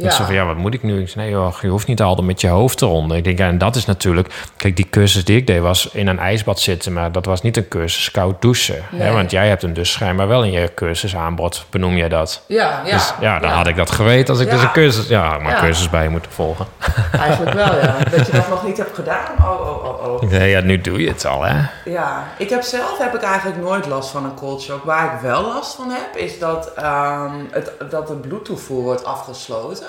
Ik 0.00 0.06
Ja. 0.06 0.12
zei 0.12 0.26
van, 0.26 0.34
ja, 0.36 0.44
wat 0.44 0.56
moet 0.56 0.74
ik 0.74 0.82
nu? 0.82 1.00
Ik 1.00 1.08
zei, 1.08 1.24
nee 1.24 1.34
joh, 1.34 1.54
je 1.60 1.68
hoeft 1.68 1.86
niet 1.86 2.02
altijd 2.02 2.26
met 2.26 2.40
je 2.40 2.48
hoofd 2.48 2.82
eronder. 2.82 3.16
Ik 3.16 3.24
denk, 3.24 3.38
ja, 3.38 3.46
en 3.48 3.58
dat 3.58 3.76
is 3.76 3.84
natuurlijk... 3.84 4.34
Kijk, 4.56 4.76
die 4.76 4.86
cursus 4.90 5.24
die 5.24 5.36
ik 5.36 5.46
deed 5.46 5.60
was 5.60 5.88
in 5.92 6.06
een 6.06 6.18
ijsbad 6.18 6.60
zitten... 6.60 6.92
maar 6.92 7.12
dat 7.12 7.24
was 7.26 7.42
niet 7.42 7.56
een 7.56 7.68
cursus 7.68 8.10
koud 8.10 8.42
douchen. 8.42 8.82
Hè? 8.94 9.12
Want 9.12 9.30
jij 9.30 9.48
hebt 9.48 9.62
hem 9.62 9.72
dus 9.72 9.92
schijnbaar 9.92 10.28
wel 10.28 10.44
in 10.44 10.50
je 10.50 10.74
cursus 10.74 11.16
aanbod. 11.16 11.64
Benoem 11.70 11.96
jij 11.96 12.08
dat? 12.08 12.42
Ja, 12.46 12.80
ja. 12.84 12.92
dus 12.92 13.12
ja, 13.20 13.38
dan 13.38 13.50
had 13.50 13.66
ik 13.66 13.76
dat 13.76 13.90
geweten 13.90 14.34
als 14.34 14.42
ik 14.42 14.50
dus 14.50 14.62
een 14.62 14.72
cursus... 14.72 15.08
Ja, 15.08 15.38
maar 15.38 15.60
cursus 15.60 15.90
bij 15.90 16.02
je 16.02 16.08
moeten 16.08 16.32
volgen. 16.32 16.66
Eigenlijk 17.12 17.54
wel, 17.54 17.74
ja. 17.78 17.96
Dat 18.10 18.26
je 18.26 18.32
dat 18.32 18.48
nog 18.48 18.66
niet 18.66 18.76
hebt 18.76 18.94
gedaan. 18.94 19.26
Oh, 19.40 19.60
oh, 19.60 19.84
oh, 19.84 20.12
oh. 20.12 20.20
Nee, 20.30 20.50
ja, 20.50 20.60
nu 20.60 20.80
doe 20.80 21.00
je 21.00 21.08
het 21.08 21.26
al, 21.26 21.42
hè? 21.42 21.56
Ja, 21.84 22.24
ik 22.38 22.50
heb 22.50 22.62
zelf 22.62 22.98
heb 22.98 23.14
ik 23.14 23.22
eigenlijk 23.22 23.60
nooit 23.60 23.86
last 23.86 24.10
van 24.10 24.24
een 24.24 24.34
cold 24.34 24.62
shock. 24.62 24.84
Waar 24.84 25.14
ik 25.14 25.20
wel 25.20 25.42
last 25.42 25.74
van 25.74 25.90
heb, 25.90 26.16
is 26.16 26.38
dat, 26.38 26.72
ehm, 26.74 27.34
het, 27.50 27.72
dat 27.90 28.06
de 28.08 28.14
bloedtoevoer 28.14 28.82
wordt 28.82 29.04
afgesloten. 29.04 29.86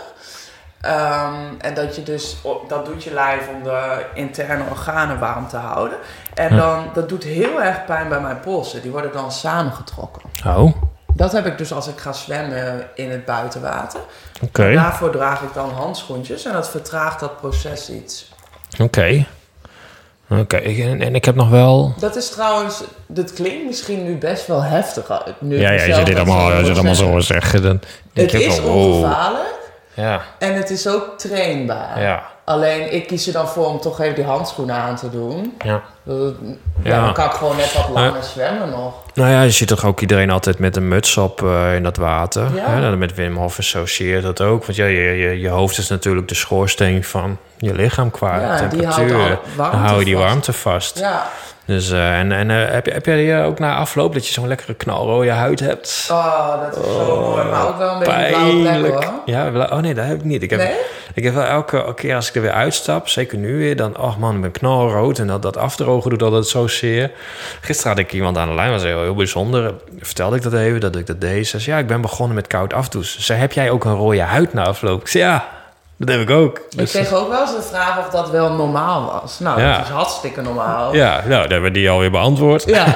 Ehm, 0.81 1.33
en 1.57 1.73
dat 1.73 1.95
je 1.95 2.03
dus, 2.03 2.37
dat 2.67 2.85
doet 2.85 3.03
je 3.03 3.13
lijf 3.13 3.47
om 3.55 3.63
de 3.63 4.05
interne 4.13 4.63
organen 4.69 5.19
warm 5.19 5.47
te 5.47 5.57
houden. 5.57 5.97
En 6.33 6.55
dan, 6.55 6.89
dat 6.93 7.09
doet 7.09 7.23
heel 7.23 7.61
erg 7.61 7.85
pijn 7.85 8.09
bij 8.09 8.19
mijn 8.19 8.39
polsen. 8.39 8.81
Die 8.81 8.91
worden 8.91 9.11
dan 9.11 9.31
samengetrokken. 9.31 10.21
Oh, 10.47 10.71
Dat 11.13 11.31
heb 11.31 11.45
ik 11.45 11.57
dus 11.57 11.73
als 11.73 11.87
ik 11.87 11.99
ga 11.99 12.13
zwemmen 12.13 12.87
in 12.95 13.11
het 13.11 13.25
buitenwater. 13.25 13.99
oké. 14.43 14.73
Daarvoor 14.73 15.09
draag 15.09 15.41
ik 15.41 15.53
dan 15.53 15.69
handschoentjes 15.69 16.45
en 16.45 16.53
dat 16.53 16.69
vertraagt 16.69 17.19
dat 17.19 17.37
proces 17.37 17.89
iets. 17.89 18.31
Oké. 18.79 19.25
Oké, 20.29 20.57
en, 20.57 21.01
en 21.01 21.15
ik 21.15 21.25
heb 21.25 21.35
nog 21.35 21.49
wel... 21.49 21.93
Dat 21.99 22.15
is 22.15 22.29
trouwens, 22.29 22.83
dat 23.07 23.33
klinkt 23.33 23.65
misschien 23.65 24.03
nu 24.03 24.17
best 24.17 24.47
wel 24.47 24.61
heftig. 24.61 25.11
Nu 25.39 25.59
Ja, 25.59 25.71
ja, 25.71 25.83
je 25.83 25.93
zit 25.93 26.05
dit 26.05 26.15
allemaal, 26.15 26.49
zo 26.49 26.65
je 26.65 26.71
allemaal 26.73 26.95
zo 26.95 27.19
zeggen. 27.19 27.61
Dan 27.61 27.81
Het 28.13 28.33
is 28.33 28.59
ongevaarlijk 28.59 29.59
Ja, 30.01 30.21
en 30.39 30.53
het 30.55 30.69
is 30.69 30.87
ook 30.87 31.17
trainbaar. 31.17 32.01
ja, 32.01 32.23
Alleen 32.45 32.93
ik 32.93 33.07
kies 33.07 33.27
er 33.27 33.33
dan 33.33 33.47
voor 33.47 33.65
om 33.65 33.79
toch 33.79 33.99
even 34.01 34.15
die 34.15 34.23
handschoenen 34.23 34.75
aan 34.75 34.95
te 34.95 35.09
doen. 35.09 35.53
ja. 35.65 35.81
Dat- 36.03 36.33
Ja, 36.83 37.03
dan 37.05 37.13
kan 37.13 37.25
ik 37.25 37.31
gewoon 37.31 37.55
net 37.55 37.73
wat 37.73 37.89
langer 37.89 38.23
zwemmen 38.23 38.69
nog. 38.69 38.93
Nou 39.13 39.29
ja, 39.29 39.41
je 39.41 39.49
ziet 39.51 39.67
toch 39.67 39.85
ook 39.85 40.01
iedereen 40.01 40.29
altijd 40.29 40.59
met 40.59 40.75
een 40.75 40.87
muts 40.87 41.17
op 41.17 41.43
eh, 41.43 41.75
in 41.75 41.83
dat 41.83 41.97
water. 41.97 42.55
Ja. 42.55 42.65
Hè? 42.69 42.79
Nou, 42.79 42.95
Met 42.97 43.15
Wim 43.15 43.35
Hof 43.37 43.57
associeert 43.57 44.23
dat 44.23 44.41
ook. 44.41 44.65
Want 44.65 44.75
ja, 44.77 44.85
je, 44.85 45.01
je, 45.01 45.39
je 45.39 45.49
hoofd 45.49 45.77
is 45.77 45.89
natuurlijk 45.89 46.27
de 46.27 46.35
schoorsteen 46.35 47.03
van 47.03 47.37
je 47.57 47.73
lichaam 47.73 48.11
qua 48.11 48.39
Ja, 48.39 48.57
die 48.59 48.69
temperatuur. 48.69 49.13
houdt 49.15 49.29
al 49.31 49.39
warmte 49.55 49.77
Dan 49.77 49.85
hou 49.87 49.99
je 49.99 50.05
die 50.05 50.13
vast. 50.15 50.25
warmte 50.27 50.53
vast. 50.53 50.99
Ja. 50.99 51.27
Dus, 51.71 51.91
eh, 51.91 52.19
en 52.19 52.31
en 52.31 52.49
eh, 52.49 52.73
heb, 52.73 52.85
je, 52.85 52.91
heb 52.91 53.05
jij 53.05 53.45
ook 53.45 53.59
na 53.59 53.75
afloop 53.75 54.13
dat 54.13 54.27
je 54.27 54.33
zo'n 54.33 54.47
lekkere 54.47 54.73
knalrode 54.73 55.29
huid 55.31 55.59
hebt? 55.59 56.07
Oh, 56.11 56.61
dat 56.61 56.77
is 56.77 56.91
zo 56.91 57.21
mooi. 57.21 57.43
Maar 57.43 57.67
ook 57.67 57.77
wel 57.77 57.93
een 57.93 57.99
beetje 57.99 58.13
een 58.13 58.27
blauwe 58.27 58.51
plek 58.51 58.71
Pijnlijk. 58.71 59.03
hoor. 59.03 59.13
Ja, 59.25 59.67
oh 59.71 59.77
nee, 59.77 59.93
dat 59.93 60.05
heb 60.05 60.15
ik 60.17 60.23
niet. 60.23 60.43
Ik 60.43 60.49
heb, 60.49 60.59
Nee? 60.59 60.75
ik 61.13 61.23
heb 61.23 61.33
wel 61.33 61.43
elke 61.43 61.93
keer 61.95 62.15
als 62.15 62.29
ik 62.29 62.35
er 62.35 62.41
weer 62.41 62.51
uitstap, 62.51 63.07
zeker 63.07 63.37
nu 63.37 63.57
weer, 63.57 63.75
dan, 63.75 63.97
oh 63.97 64.17
man, 64.17 64.35
ik 64.35 64.41
ben 64.41 64.51
knalrood 64.51 65.19
en 65.19 65.27
dat, 65.27 65.41
dat 65.41 65.57
afdrogen 65.57 66.09
doet 66.09 66.23
altijd 66.23 66.47
zo 66.47 66.67
zeer. 66.67 67.11
Gisteren 67.61 67.91
had 67.91 67.99
ik 67.99 68.13
iemand 68.13 68.37
aan 68.37 68.47
de 68.47 68.55
lijn, 68.55 68.71
was 68.71 68.83
heel, 68.83 69.01
heel 69.01 69.15
bijzonder. 69.15 69.73
Vertelde 69.99 70.35
ik 70.35 70.41
dat 70.41 70.53
even, 70.53 70.79
dat 70.79 70.95
ik 70.95 71.07
dat 71.07 71.21
deed. 71.21 71.47
Ze 71.47 71.59
zei, 71.59 71.75
ja, 71.75 71.81
ik 71.81 71.87
ben 71.87 72.01
begonnen 72.01 72.35
met 72.35 72.47
koud 72.47 72.73
afdouchen. 72.73 73.23
Ze 73.23 73.33
heb 73.33 73.51
jij 73.51 73.69
ook 73.69 73.85
een 73.85 73.95
rode 73.95 74.21
huid 74.21 74.53
na 74.53 74.63
afloop? 74.65 75.01
Ik 75.01 75.07
zei, 75.07 75.23
ja, 75.23 75.47
dat 76.05 76.09
heb 76.17 76.19
ik 76.29 76.29
ook. 76.29 76.57
Ik 76.57 76.77
Dus- 76.77 76.91
kreeg 76.91 77.13
ook 77.13 77.29
wel 77.29 77.41
eens 77.41 77.55
de 77.55 77.61
vraag 77.61 77.99
of 77.99 78.09
dat 78.09 78.29
wel 78.29 78.53
normaal 78.53 79.19
was. 79.21 79.39
Nou, 79.39 79.61
Ja. 79.61 79.77
dat 79.77 79.85
is 79.85 79.91
hartstikke 79.91 80.41
normaal. 80.41 80.95
ja, 80.95 81.11
nou, 81.15 81.27
dan 81.29 81.39
hebben 81.51 81.61
we 81.61 81.71
die 81.71 81.89
alweer 81.89 82.11
beantwoord. 82.11 82.63
Ja. 82.65 82.85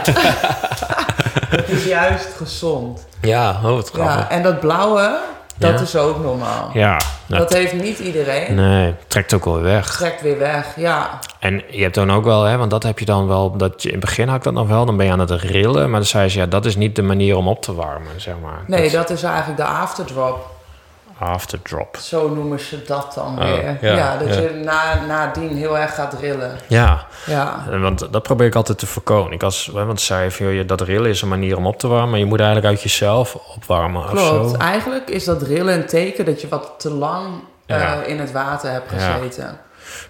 Het 1.49 1.69
is 1.69 1.85
juist 1.85 2.27
gezond. 2.37 3.05
Ja, 3.21 3.49
oh, 3.49 3.61
wat 3.63 3.91
Ja, 3.95 4.03
grappig. 4.07 4.27
en 4.37 4.43
dat 4.43 4.59
blauwe, 4.59 5.17
dat 5.57 5.71
Ja. 5.73 5.79
is 5.79 5.95
ook 5.95 6.23
normaal. 6.23 6.69
Ja, 6.73 6.97
Dat 7.27 7.53
heeft 7.53 7.73
niet 7.73 7.99
iedereen. 7.99 8.55
nee, 8.55 8.95
trekt 9.07 9.33
ook 9.33 9.45
wel 9.45 9.61
weg. 9.61 9.95
Trekt 9.95 10.21
weer 10.21 10.37
weg, 10.37 10.65
ja. 10.75 11.19
En 11.39 11.63
je 11.69 11.81
hebt 11.81 11.95
dan 11.95 12.11
ook 12.11 12.23
wel, 12.23 12.43
hè, 12.43 12.57
want 12.57 12.71
dat 12.71 12.83
heb 12.83 12.99
je 12.99 13.05
dan 13.05 13.27
wel, 13.27 13.57
dat 13.57 13.81
je 13.81 13.87
in 13.87 13.95
het 13.95 14.05
begin 14.05 14.27
had 14.27 14.37
ik 14.37 14.43
dat 14.43 14.53
nog 14.53 14.67
wel, 14.67 14.85
dan 14.85 14.97
ben 14.97 15.05
je 15.05 15.11
aan 15.11 15.19
het 15.19 15.31
rillen, 15.31 15.89
maar 15.89 15.99
dan 15.99 16.09
zei 16.09 16.29
ze, 16.29 16.39
ja, 16.39 16.45
dat 16.45 16.65
is 16.65 16.75
niet 16.75 16.95
de 16.95 17.01
manier 17.01 17.35
om 17.37 17.47
op 17.47 17.61
te 17.61 17.73
warmen, 17.75 18.11
zeg 18.21 18.33
maar. 18.43 18.59
Nee, 18.67 18.89
dat 18.89 19.09
is 19.09 19.23
eigenlijk 19.23 19.57
de 19.57 19.65
afterdrop. 19.65 20.53
Afterdrop. 21.19 21.97
Zo 21.97 22.29
noemen 22.29 22.59
ze 22.59 22.83
dat 22.87 23.11
dan 23.15 23.39
Oh, 23.39 23.43
weer. 23.45 23.77
ja, 23.81 23.95
Ja, 23.95 24.17
dat 24.17 24.27
ja. 24.35 24.41
je 24.41 24.49
na, 24.63 25.05
nadien 25.05 25.55
heel 25.57 25.77
erg 25.77 25.95
gaat 25.95 26.13
rillen. 26.19 26.57
Ja, 26.67 27.05
Ja. 27.25 27.65
en 27.71 27.81
want 27.81 28.07
dat 28.13 28.23
probeer 28.23 28.47
ik 28.47 28.55
altijd 28.55 28.77
te 28.79 28.85
voorkomen. 28.87 29.31
Ik 29.31 29.43
als, 29.43 29.67
want 29.73 29.99
ze 30.01 30.05
zei 30.05 30.53
je- 30.55 30.65
dat 30.65 30.81
rillen 30.81 31.09
is 31.09 31.21
een 31.21 31.27
manier 31.27 31.57
om 31.57 31.67
op 31.67 31.79
te 31.79 31.87
warmen, 31.87 32.09
maar 32.09 32.19
je 32.19 32.25
moet 32.25 32.39
eigenlijk 32.39 32.67
uit 32.69 32.81
jezelf 32.81 33.35
opwarmen 33.55 34.03
of 34.03 34.09
Klopt. 34.09 34.49
zo. 34.51 34.57
Eigenlijk 34.57 35.09
is 35.09 35.23
dat 35.23 35.41
rillen 35.41 35.73
een 35.73 35.85
teken 35.85 36.25
dat 36.25 36.41
je 36.41 36.47
wat 36.47 36.73
te 36.77 36.89
lang 36.91 37.25
eh, 37.65 37.93
in 38.05 38.19
het 38.19 38.31
water 38.31 38.71
hebt 38.71 38.91
gezeten. 38.91 39.57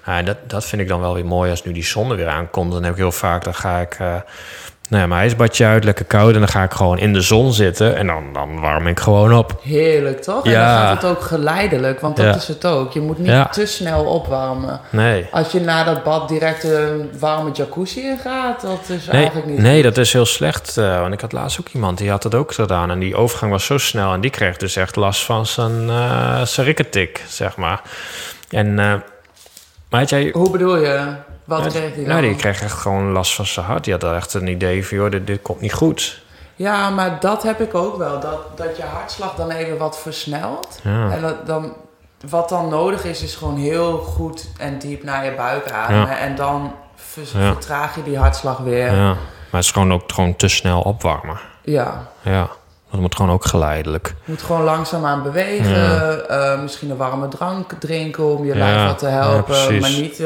Ja, 0.05 0.17
en 0.17 0.25
dat, 0.25 0.37
dat 0.47 0.65
vind 0.65 0.81
ik 0.81 0.87
dan 0.87 0.99
wel 0.99 1.13
weer 1.13 1.25
mooi 1.25 1.49
als 1.49 1.63
nu 1.63 1.71
die 1.71 1.83
zon 1.85 2.09
er 2.11 2.17
weer 2.17 2.27
aankomt. 2.27 2.71
Dan 2.71 2.83
heb 2.83 2.91
ik 2.91 2.97
heel 2.97 3.11
vaak, 3.11 3.43
dan 3.43 3.53
ga 3.55 3.79
ik 3.79 3.95
eh, 3.99 4.15
nou 4.89 5.01
ja, 5.01 5.07
mijn 5.07 5.21
ijsbadje 5.21 5.65
uit, 5.65 5.83
lekker 5.83 6.05
koud, 6.05 6.33
en 6.33 6.39
dan 6.39 6.47
ga 6.47 6.63
ik 6.63 6.71
gewoon 6.71 6.97
in 6.97 7.13
de 7.13 7.21
zon 7.21 7.53
zitten 7.53 7.95
en 7.95 8.07
dan, 8.07 8.23
dan 8.33 8.59
warm 8.59 8.87
ik 8.87 8.99
gewoon 8.99 9.33
op. 9.33 9.59
Heerlijk, 9.63 10.21
toch? 10.21 10.45
En 10.45 10.51
Ja. 10.51 10.77
dan 10.77 10.87
gaat 10.87 11.01
het 11.01 11.11
ook 11.11 11.21
geleidelijk, 11.21 11.99
want 11.99 12.15
dat 12.17 12.25
Ja. 12.25 12.35
is 12.35 12.47
het 12.47 12.65
ook. 12.65 12.91
Je 12.93 13.01
moet 13.01 13.17
niet 13.17 13.27
Ja. 13.27 13.45
te 13.47 13.65
snel 13.65 14.03
opwarmen. 14.05 14.79
Nee. 14.89 15.27
Als 15.31 15.51
je 15.51 15.59
na 15.59 15.83
dat 15.83 16.03
bad 16.03 16.29
direct 16.29 16.63
een 16.63 17.09
warme 17.19 17.51
jacuzzi 17.51 17.99
in 18.01 18.17
gaat, 18.23 18.61
dat 18.61 18.79
is 18.87 19.05
Nee, 19.05 19.15
eigenlijk 19.15 19.47
niet 19.47 19.57
nee, 19.59 19.81
dat 19.81 19.97
is 19.97 20.13
heel 20.13 20.25
slecht. 20.25 20.77
eh, 20.77 20.99
want 20.99 21.13
ik 21.13 21.21
had 21.21 21.31
laatst 21.31 21.59
ook 21.59 21.67
iemand 21.73 21.97
die 21.97 22.09
had 22.09 22.21
dat 22.21 22.35
ook 22.35 22.53
gedaan. 22.53 22.91
En 22.91 22.99
die 22.99 23.15
overgang 23.15 23.51
was 23.51 23.65
zo 23.65 23.77
snel. 23.77 24.13
En 24.13 24.21
die 24.21 24.31
kreeg 24.31 24.57
dus 24.57 24.75
echt 24.75 24.95
last 24.95 25.23
van 25.23 25.45
zijn, 25.45 25.87
zijn 26.47 26.65
rikketik, 26.65 27.23
zeg 27.27 27.55
maar. 27.57 27.81
En, 28.49 28.79
eh, 28.79 28.93
maar 29.95 30.03
had 30.03 30.09
jij... 30.09 30.29
Hoe 30.33 30.49
bedoel 30.49 30.77
je? 30.77 31.13
Wat 31.43 31.63
Ja, 31.63 31.69
kreeg 31.69 31.81
hij 31.93 32.03
dan? 32.03 32.07
Nou, 32.07 32.21
die 32.21 32.35
kreeg 32.35 32.61
echt 32.61 32.73
gewoon 32.79 33.11
last 33.11 33.35
van 33.35 33.45
zijn 33.45 33.65
hart. 33.65 33.83
Die 33.83 33.93
had 33.93 34.03
echt 34.03 34.33
een 34.33 34.47
idee 34.47 34.87
van, 34.87 34.97
joh, 34.97 35.11
dit, 35.11 35.27
dit 35.27 35.41
komt 35.41 35.61
niet 35.61 35.73
goed. 35.73 36.21
Ja, 36.55 36.89
maar 36.89 37.17
dat 37.19 37.43
heb 37.43 37.61
ik 37.61 37.75
ook 37.75 37.97
wel. 37.97 38.19
Dat, 38.19 38.57
dat 38.57 38.77
je 38.77 38.83
hartslag 38.83 39.35
dan 39.35 39.51
even 39.51 39.77
wat 39.77 39.99
versnelt. 39.99 40.79
Ja. 40.83 41.09
En 41.11 41.21
dat, 41.21 41.47
dan, 41.47 41.73
wat 42.29 42.49
dan 42.49 42.69
nodig 42.69 43.03
is, 43.05 43.21
is 43.23 43.35
gewoon 43.35 43.57
heel 43.57 43.97
goed 43.97 44.47
en 44.57 44.79
diep 44.79 45.03
naar 45.03 45.25
je 45.25 45.31
buik 45.31 45.71
ademen. 45.71 46.17
En 46.17 46.35
dan 46.35 46.73
ver- 46.95 47.41
Ja. 47.41 47.51
vertraag 47.53 47.95
je 47.95 48.03
die 48.03 48.17
hartslag 48.17 48.57
weer. 48.57 48.85
Ja. 48.85 48.93
Ja. 48.93 49.07
Maar 49.13 49.17
het 49.51 49.63
is 49.63 49.71
gewoon 49.71 49.93
ook 49.93 50.11
gewoon 50.13 50.35
te 50.35 50.47
snel 50.47 50.81
opwarmen. 50.81 51.39
Ja. 51.61 52.07
Dat 52.95 53.03
moet 53.03 53.15
gewoon 53.15 53.31
ook 53.31 53.45
geleidelijk. 53.45 54.07
Je 54.07 54.31
moet 54.31 54.41
gewoon 54.41 54.61
langzaamaan 54.63 55.23
bewegen. 55.23 55.69
Ja. 55.79 56.11
eh, 56.11 56.61
misschien 56.61 56.89
een 56.89 56.97
warme 56.97 57.27
drank 57.27 57.71
drinken 57.79 58.37
om 58.37 58.45
je 58.45 58.53
Ja, 58.53 58.57
lijf 58.59 58.85
wat 58.87 58.99
te 58.99 59.05
helpen. 59.07 59.79
maar 59.79 59.89
niet, 59.89 60.23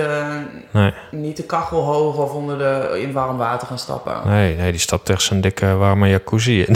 Nee, 0.72 0.94
niet 1.12 1.38
de 1.38 1.44
kachel 1.44 1.82
hoog 1.84 2.16
of 2.16 2.32
onder 2.34 2.58
de, 2.58 3.00
in 3.02 3.12
warm 3.12 3.38
water 3.38 3.68
gaan 3.68 3.80
stappen. 3.80 4.14
nee, 4.26 4.56
nee 4.56 4.72
die 4.72 4.80
stapt 4.80 5.10
echt 5.10 5.22
zijn 5.22 5.42
dikke 5.42 5.76
warme 5.76 6.10
jacuzzi 6.10 6.62
in. 6.64 6.76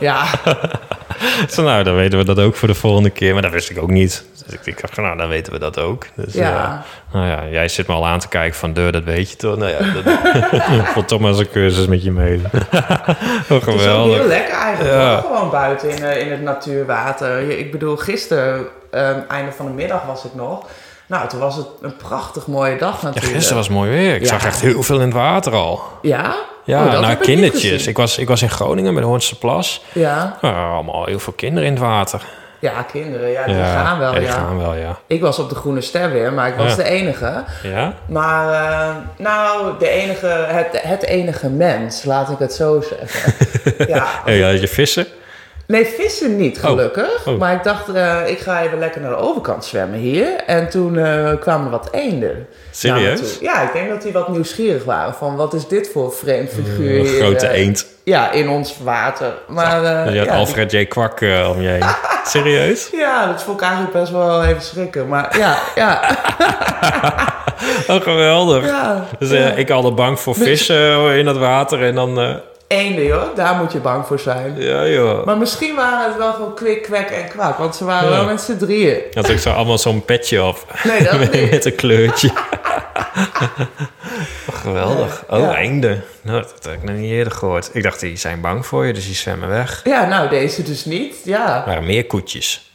Ja, 0.00 0.24
Zo, 1.54 1.62
nou, 1.62 1.82
dan 1.82 1.94
weten 1.94 2.18
we 2.18 2.24
dat 2.24 2.38
ook 2.38 2.56
voor 2.56 2.68
de 2.68 2.74
volgende 2.74 3.10
keer. 3.10 3.32
Maar 3.32 3.42
dat 3.42 3.50
wist 3.50 3.70
ik 3.70 3.82
ook 3.82 3.90
niet. 3.90 4.24
Dus 4.46 4.54
ik, 4.54 4.66
ik 4.66 4.80
dacht, 4.80 4.96
nou, 4.96 5.16
dan 5.16 5.28
weten 5.28 5.52
we 5.52 5.58
dat 5.58 5.78
ook. 5.78 6.06
Dus, 6.14 6.34
ja. 6.34 6.84
eh, 7.10 7.14
nou 7.14 7.26
ja, 7.26 7.48
jij 7.50 7.68
zit 7.68 7.86
me 7.86 7.94
al 7.94 8.06
aan 8.06 8.18
te 8.18 8.28
kijken 8.28 8.58
van, 8.58 8.72
deur, 8.72 8.92
dat 8.92 9.04
weet 9.04 9.30
je 9.30 9.36
toch? 9.36 9.56
Nou 9.56 9.70
ja, 9.70 9.78
dat, 10.94 11.08
toch 11.08 11.20
maar 11.20 11.30
eens 11.30 11.38
een 11.38 11.50
cursus 11.50 11.86
met 11.86 12.02
je 12.02 12.10
mee. 12.10 12.40
oh, 12.44 13.06
Het 13.06 13.16
is 13.48 13.56
ook 13.56 13.62
geweldig. 13.62 14.18
heel 14.18 14.26
lekker 14.26 14.54
eigenlijk. 14.54 14.94
Ja. 14.94 15.20
Gewoon 15.20 15.50
buiten 15.50 15.90
in, 15.90 16.04
eh, 16.04 16.20
in 16.20 16.30
het 16.30 16.42
natuurwater. 16.42 17.58
Ik 17.58 17.72
bedoel, 17.72 17.96
gisteren, 17.96 18.66
ehm, 18.90 19.20
einde 19.28 19.52
van 19.52 19.66
de 19.66 19.72
middag 19.72 20.06
was 20.06 20.24
ik 20.24 20.34
nog. 20.34 20.66
Nou, 21.06 21.28
toen 21.28 21.40
was 21.40 21.56
het 21.56 21.66
een 21.80 21.96
prachtig 21.96 22.46
mooie 22.46 22.76
dag 22.78 23.00
Ja, 23.00 23.06
natuurlijk. 23.06 23.34
gisteren 23.34 23.56
was 23.56 23.68
mooi 23.68 23.90
weer. 23.90 24.14
Ik 24.14 24.20
Ja. 24.20 24.26
zag 24.26 24.44
echt 24.44 24.60
heel 24.60 24.82
veel 24.82 24.96
in 24.96 25.02
het 25.06 25.12
water 25.12 25.52
al. 25.52 25.80
Ja? 26.02 26.34
Ja, 26.64 26.84
Oh, 26.84 26.92
nou, 26.92 27.10
ik 27.12 27.18
kindertjes. 27.18 27.86
Ik 27.86 27.96
was, 27.96 28.18
ik 28.18 28.28
was 28.28 28.42
in 28.42 28.50
Groningen 28.50 28.92
bij 28.92 29.02
de 29.02 29.08
Hoornse 29.08 29.38
Plas. 29.38 29.82
Ja. 29.92 30.36
Nou, 30.40 30.72
allemaal 30.74 31.04
heel 31.04 31.18
veel 31.18 31.32
kinderen 31.32 31.66
in 31.68 31.72
het 31.74 31.82
water. 31.82 32.22
ja, 32.58 32.82
kinderen, 32.82 33.30
ja, 33.30 33.44
die 33.44 33.54
gaan 33.54 33.98
wel, 33.98 34.12
die 34.12 34.22
ja. 34.22 34.30
gaan 34.32 34.58
wel, 34.58 34.74
ja. 34.74 34.98
Ik 35.06 35.20
was 35.20 35.38
op 35.38 35.48
de 35.48 35.54
Groene 35.54 35.80
Ster 35.80 36.10
weer, 36.12 36.32
maar 36.32 36.48
ik 36.48 36.54
was 36.54 36.70
Ja. 36.70 36.76
de 36.76 36.84
enige. 36.84 37.44
Ja? 37.62 37.94
Maar, 38.08 38.52
eh, 38.52 38.94
nou, 39.18 39.78
de 39.78 39.88
enige, 39.88 40.26
het, 40.26 40.66
het 40.82 41.02
enige 41.04 41.48
mens, 41.48 42.04
laat 42.04 42.30
ik 42.30 42.38
het 42.38 42.52
zo 42.52 42.80
zeggen. 42.80 43.32
ja. 43.94 44.06
Hey, 44.24 44.40
had 44.40 44.60
je 44.60 44.68
vissen? 44.68 45.06
Nee, 45.66 45.86
vissen 45.86 46.36
niet, 46.36 46.58
gelukkig. 46.58 47.26
Oh. 47.26 47.38
Maar 47.38 47.54
ik 47.54 47.62
dacht, 47.62 47.88
eh, 47.88 48.20
ik 48.26 48.38
ga 48.38 48.62
even 48.62 48.78
lekker 48.78 49.00
naar 49.00 49.10
de 49.10 49.16
overkant 49.16 49.64
zwemmen 49.64 49.98
hier. 49.98 50.36
En 50.46 50.68
toen 50.68 50.98
eh, 50.98 51.40
kwamen 51.40 51.64
er 51.64 51.70
wat 51.70 51.88
eenden. 51.92 52.46
Serieus? 52.70 53.38
ja, 53.40 53.62
ik 53.62 53.72
denk 53.72 53.88
dat 53.88 54.02
die 54.02 54.12
wat 54.12 54.28
nieuwsgierig 54.28 54.84
waren. 54.84 55.14
Van, 55.14 55.36
wat 55.36 55.54
is 55.54 55.68
dit 55.68 55.90
voor 55.92 56.12
vreemd 56.12 56.50
figuur 56.50 56.98
Een 56.98 57.06
grote 57.06 57.46
eh, 57.46 57.60
eend. 57.60 57.86
Ja, 58.04 58.30
in 58.30 58.48
ons 58.48 58.76
water. 58.82 59.34
Maar, 59.48 59.82
je 60.12 60.18
had 60.18 60.26
ja, 60.26 60.36
Alfred 60.36 60.72
J. 60.72 60.84
Kwak 60.84 61.20
om 61.20 61.60
je 61.60 61.68
heen. 61.68 61.84
Serieus? 62.24 62.88
ja, 62.92 63.26
dat 63.26 63.42
vond 63.42 63.60
ik 63.60 63.66
eigenlijk 63.66 63.92
best 63.92 64.12
wel 64.12 64.44
even 64.44 64.62
schrikken. 64.62 65.08
Maar 65.08 65.38
ja, 65.38 65.58
ja, 65.74 66.00
Oh, 67.88 68.02
geweldig. 68.02 68.66
ja. 68.66 69.04
Dus 69.18 69.30
ja. 69.30 69.50
ik 69.50 69.68
had 69.68 69.84
al 69.84 69.94
bang 69.94 70.20
voor 70.20 70.34
vissen 70.34 70.76
eh, 70.76 71.18
in 71.18 71.26
het 71.26 71.36
water 71.36 71.82
en 71.82 71.94
dan... 71.94 72.40
Eenden, 72.68 73.04
joh. 73.04 73.34
Daar 73.36 73.54
moet 73.54 73.72
je 73.72 73.78
bang 73.78 74.06
voor 74.06 74.18
zijn. 74.18 74.54
ja, 74.60 74.86
joh. 74.86 75.24
Maar 75.26 75.36
misschien 75.36 75.74
waren 75.74 76.08
het 76.08 76.16
wel 76.18 76.32
gewoon 76.32 76.54
kwik, 76.54 76.82
kwek 76.82 77.10
en 77.10 77.28
kwak. 77.28 77.58
Want 77.58 77.76
ze 77.76 77.84
waren 77.84 78.10
Ja. 78.10 78.14
wel 78.16 78.24
met 78.24 78.40
z'n 78.40 78.56
drieën. 78.56 78.98
Had 79.12 79.28
ik 79.28 79.38
zo 79.38 79.50
allemaal 79.50 79.78
zo'n 79.78 80.04
petje 80.04 80.42
op. 80.44 80.64
Nee, 80.84 81.02
dat. 81.02 81.18
Met 81.50 81.64
een 81.64 81.74
kleurtje. 81.74 82.30
Oh, 84.48 84.54
geweldig. 84.62 85.24
Oh, 85.28 85.38
Ja. 85.38 85.56
eenden. 85.56 86.04
Nou, 86.22 86.40
dat 86.42 86.64
heb 86.64 86.74
ik 86.74 86.82
nog 86.82 86.96
niet 86.96 87.10
eerder 87.10 87.32
gehoord. 87.32 87.70
Ik 87.72 87.82
dacht, 87.82 88.00
die 88.00 88.16
zijn 88.16 88.40
bang 88.40 88.66
voor 88.66 88.86
je, 88.86 88.92
dus 88.92 89.06
die 89.06 89.14
zwemmen 89.14 89.48
weg. 89.48 89.80
Ja, 89.84 90.06
nou, 90.06 90.28
deze 90.28 90.62
dus 90.62 90.84
niet. 90.84 91.14
Ja. 91.24 91.58
Er 91.60 91.66
waren 91.66 91.86
meer 91.86 92.06
koetjes. 92.06 92.65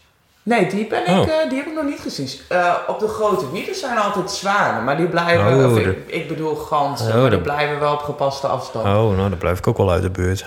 Nee, 0.43 0.67
die, 0.69 0.87
ben 0.87 1.01
ik, 1.01 1.07
Oh. 1.07 1.19
eh, 1.21 1.49
die 1.49 1.57
heb 1.57 1.67
ik 1.67 1.73
nog 1.73 1.83
niet 1.83 1.99
gezien. 1.99 2.29
Eh, 2.47 2.73
op 2.87 2.99
de 2.99 3.07
grote 3.07 3.51
wielen 3.51 3.75
zijn 3.75 3.97
altijd 3.97 4.31
zwanen, 4.31 4.83
maar 4.83 4.97
die 4.97 5.05
blijven, 5.07 5.65
Oh, 5.65 5.71
of 5.71 5.77
ik, 6.07 6.27
bedoel 6.27 6.55
ganzen, 6.55 7.07
Oh, 7.15 7.21
maar 7.21 7.29
die 7.29 7.39
blijven 7.39 7.79
wel 7.79 7.93
op 7.93 7.99
gepaste 8.01 8.47
afstand. 8.47 8.85
Oh, 8.85 8.91
nou, 9.17 9.29
dan 9.29 9.37
blijf 9.37 9.57
ik 9.57 9.67
ook 9.67 9.77
wel 9.77 9.91
uit 9.91 10.01
de 10.01 10.09
buurt. 10.09 10.45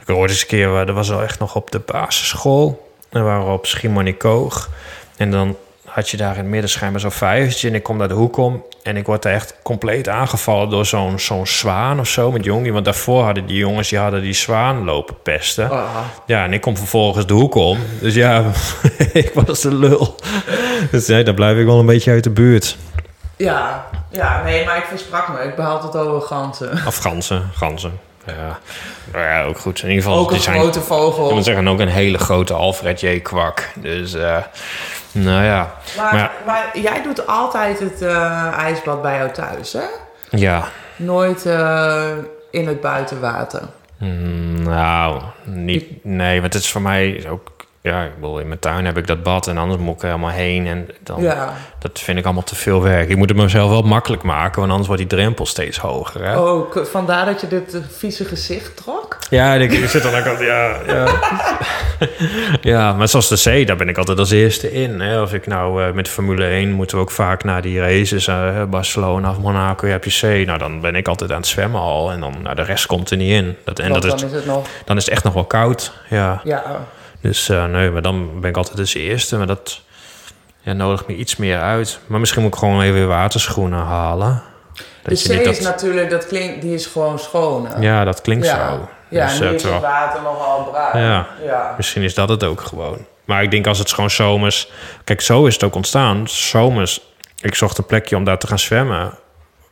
Ik 0.00 0.06
hoorde 0.14 0.32
eens 0.32 0.40
een 0.42 0.46
keer, 0.46 0.70
waar- 0.70 0.86
dat 0.86 0.94
was 0.94 1.10
al 1.12 1.22
echt 1.22 1.38
nog 1.38 1.54
op 1.56 1.70
de 1.70 1.78
basisschool. 1.78 2.90
En 3.10 3.20
we 3.20 3.26
waren 3.26 3.52
op 3.52 3.66
Schiermonnikoog. 3.66 4.68
En 5.16 5.30
dan 5.30 5.56
had 5.96 6.10
je 6.10 6.16
daar 6.16 6.32
in 6.32 6.38
het 6.38 6.46
midden 6.46 6.70
schijnbaar 6.70 7.00
zo'n 7.00 7.10
vijvertje. 7.10 7.68
En 7.68 7.74
ik 7.74 7.82
kom 7.82 7.98
daar 7.98 8.08
de 8.08 8.14
hoek 8.14 8.36
om. 8.36 8.64
En 8.82 8.96
ik 8.96 9.06
word 9.06 9.22
daar 9.22 9.32
echt 9.32 9.54
compleet 9.62 10.08
aangevallen 10.08 10.70
door 10.70 10.86
zo'n 10.86 11.18
zo'n 11.18 11.46
zwaan 11.46 12.00
of 12.00 12.08
zo 12.08 12.32
met 12.32 12.44
jongen. 12.44 12.72
Want 12.72 12.84
daarvoor 12.84 13.24
hadden 13.24 13.46
die 13.46 13.56
jongens 13.56 13.88
die 13.88 13.98
hadden 13.98 14.22
die 14.22 14.32
zwaan 14.32 14.84
lopen 14.84 15.16
pesten. 15.22 15.70
Ah. 15.70 15.98
Ja, 16.26 16.44
en 16.44 16.52
ik 16.52 16.60
kom 16.60 16.76
vervolgens 16.76 17.26
de 17.26 17.34
hoek 17.34 17.54
om. 17.54 17.78
Dus 18.00 18.14
ja, 18.14 18.44
ik 19.12 19.30
was 19.34 19.60
de 19.60 19.74
lul. 19.74 20.14
Dus 20.90 21.06
nee, 21.06 21.24
daar 21.24 21.34
blijf 21.34 21.58
ik 21.58 21.66
wel 21.66 21.78
een 21.78 21.86
beetje 21.86 22.10
uit 22.10 22.24
de 22.24 22.30
buurt. 22.30 22.76
Ja, 23.36 23.86
ja, 24.10 24.42
nee, 24.42 24.64
maar 24.64 24.76
ik 24.76 24.84
versprak 24.84 25.28
me. 25.28 25.48
Ik 25.48 25.54
behaal 25.56 25.82
het 25.82 25.96
over 25.96 26.26
ganzen. 26.26 26.70
Of 26.86 26.96
ganzen, 26.96 27.50
ganzen. 27.54 28.00
Ja, 28.26 28.58
nou 29.12 29.24
ja 29.24 29.44
ook 29.44 29.58
goed. 29.58 29.82
In 29.82 29.88
ieder 29.88 30.02
geval, 30.02 30.18
Ook 30.18 30.28
een 30.28 30.34
die 30.34 30.42
zijn, 30.42 30.58
grote 30.60 30.78
ik 30.78 30.84
vogel. 30.84 31.34
moet 31.34 31.44
zeggen, 31.44 31.68
ook 31.68 31.80
een 31.80 31.88
hele 31.88 32.18
grote 32.18 32.54
Alfred 32.54 33.00
J. 33.00 33.20
Kwak. 33.20 33.68
Dus, 33.74 34.14
eh, 34.14 34.36
nou 35.16 35.44
ja. 35.44 35.70
Maar, 35.96 36.14
Maar- 36.14 36.30
maar 36.46 36.78
jij 36.78 37.02
doet 37.02 37.26
altijd 37.26 37.80
het 37.80 38.02
eh, 38.02 38.52
ijsbad 38.58 39.02
bij 39.02 39.16
jou 39.16 39.30
thuis, 39.30 39.72
hè? 39.72 39.84
Ja, 40.30 40.62
Nooit 40.96 41.46
eh, 41.46 42.04
in 42.50 42.66
het 42.66 42.80
buitenwater. 42.80 43.62
mm, 43.98 44.62
nou, 44.62 45.22
niet, 45.44 46.04
nee, 46.04 46.40
want 46.40 46.52
het 46.54 46.62
is 46.62 46.70
voor 46.72 46.82
mij 46.82 47.26
ook... 47.30 47.50
Ja, 47.86 48.02
ik 48.02 48.14
bedoel, 48.14 48.38
in 48.38 48.46
mijn 48.48 48.58
tuin 48.60 48.84
heb 48.84 48.96
ik 48.98 49.06
dat 49.06 49.22
bad 49.22 49.46
en 49.46 49.58
anders 49.58 49.80
moet 49.80 49.94
ik 49.94 50.00
er 50.02 50.06
helemaal 50.06 50.30
heen. 50.30 50.66
En 50.66 50.88
dan, 51.02 51.22
Ja. 51.22 51.52
dat 51.78 51.98
vind 52.00 52.18
ik 52.18 52.24
allemaal 52.24 52.42
te 52.42 52.54
veel 52.54 52.82
werk. 52.82 53.08
Ik 53.08 53.16
moet 53.16 53.28
het 53.28 53.38
mezelf 53.38 53.70
wel 53.70 53.82
makkelijk 53.82 54.22
maken, 54.22 54.58
want 54.58 54.70
anders 54.70 54.86
wordt 54.88 55.02
die 55.08 55.18
drempel 55.18 55.46
steeds 55.46 55.78
hoger. 55.78 56.24
Hè? 56.24 56.40
Oh, 56.40 56.76
vandaar 56.84 57.26
dat 57.26 57.40
je 57.40 57.48
dit 57.48 57.74
eh, 57.74 57.80
vieze 57.96 58.24
gezicht 58.24 58.76
trok? 58.76 59.16
Ja, 59.30 59.54
ik, 59.54 59.72
ik 59.72 59.88
zit 59.88 60.02
dan 60.02 60.14
ook 60.14 60.26
altijd, 60.26 60.48
ja, 60.48 60.76
ja. 60.86 61.20
ja, 62.72 62.92
maar 62.92 63.08
zoals 63.08 63.28
de 63.28 63.36
zee, 63.36 63.66
daar 63.66 63.76
ben 63.76 63.88
ik 63.88 63.98
altijd 63.98 64.18
als 64.18 64.30
eerste 64.30 64.72
in. 64.72 65.00
Hè. 65.00 65.22
Of 65.22 65.32
ik 65.34 65.46
nou 65.46 65.84
eh, 65.84 65.92
met 65.92 66.08
Formule 66.08 66.44
1 66.46 66.72
moeten 66.72 66.96
we 66.96 67.02
ook 67.02 67.10
vaak 67.10 67.44
naar 67.44 67.62
die 67.62 67.80
races, 67.80 68.26
eh, 68.26 68.62
Barcelona 68.64 69.30
of 69.30 69.38
Monaco, 69.38 69.86
je 69.86 69.92
hebt 69.92 70.04
je 70.04 70.10
zee. 70.10 70.46
Nou, 70.46 70.58
dan 70.58 70.80
ben 70.80 70.94
ik 70.94 71.08
altijd 71.08 71.30
aan 71.32 71.36
het 71.36 71.46
zwemmen 71.46 71.80
al 71.80 72.10
en 72.12 72.20
dan, 72.20 72.34
nou, 72.42 72.54
de 72.54 72.62
rest 72.62 72.86
komt 72.86 73.10
er 73.10 73.16
niet 73.16 73.30
in. 73.32 73.56
Dat, 73.64 73.78
en 73.78 73.92
dat 73.92 74.04
is, 74.04 74.10
dan 74.10 74.28
is 74.28 74.34
het 74.34 74.46
nog... 74.46 74.66
dan 74.84 74.96
is 74.96 75.04
het 75.04 75.12
echt 75.12 75.24
nog 75.24 75.32
wel 75.32 75.44
koud, 75.44 75.92
ja. 76.08 76.40
Ja, 76.44 76.86
Dus 77.26 77.48
eh, 77.48 77.64
nee, 77.64 77.90
maar 77.90 78.02
dan 78.02 78.40
ben 78.40 78.50
ik 78.50 78.56
altijd 78.56 78.78
als 78.78 78.94
eerste, 78.94 79.36
maar 79.36 79.46
dat 79.46 79.80
ja, 80.60 80.72
nodigt 80.72 81.06
me 81.06 81.16
iets 81.16 81.36
meer 81.36 81.60
uit. 81.60 81.98
Maar 82.06 82.20
misschien 82.20 82.42
moet 82.42 82.52
ik 82.52 82.58
gewoon 82.58 82.80
even 82.80 82.94
weer 82.94 83.06
waterschoenen 83.06 83.78
halen. 83.84 84.42
de 84.74 84.82
Dat 85.02 85.20
je 85.22 85.26
zee 85.28 85.42
is 85.42 85.56
dat- 85.58 85.72
natuurlijk, 85.72 86.10
dat 86.10 86.26
klinkt, 86.26 86.62
die 86.62 86.74
is 86.74 86.86
gewoon 86.86 87.18
schoon. 87.18 87.66
hè? 87.66 87.80
Ja, 87.80 88.04
dat 88.04 88.20
klinkt 88.20 88.46
ja. 88.46 88.68
zo. 88.68 88.88
Ja, 89.08 89.26
Dus, 89.26 89.40
en 89.40 89.46
eh, 89.46 89.52
is 89.52 89.60
terwijl- 89.62 89.82
het 89.82 89.90
water 89.92 90.22
nogal 90.22 90.64
bruin. 90.64 91.04
Ja. 91.06 91.26
ja. 91.44 91.74
Misschien 91.76 92.02
is 92.02 92.14
dat 92.14 92.28
het 92.28 92.44
ook 92.44 92.60
gewoon. 92.60 93.06
Maar 93.24 93.42
ik 93.42 93.50
denk 93.50 93.66
als 93.66 93.78
het 93.78 93.92
gewoon 93.92 94.10
zomers... 94.10 94.70
Kijk, 95.04 95.20
zo 95.20 95.46
is 95.46 95.54
het 95.54 95.62
ook 95.62 95.74
ontstaan. 95.74 96.28
Zomers, 96.28 97.00
ik 97.40 97.54
zocht 97.54 97.78
een 97.78 97.86
plekje 97.86 98.16
om 98.16 98.24
daar 98.24 98.38
te 98.38 98.46
gaan 98.46 98.58
zwemmen. 98.58 99.12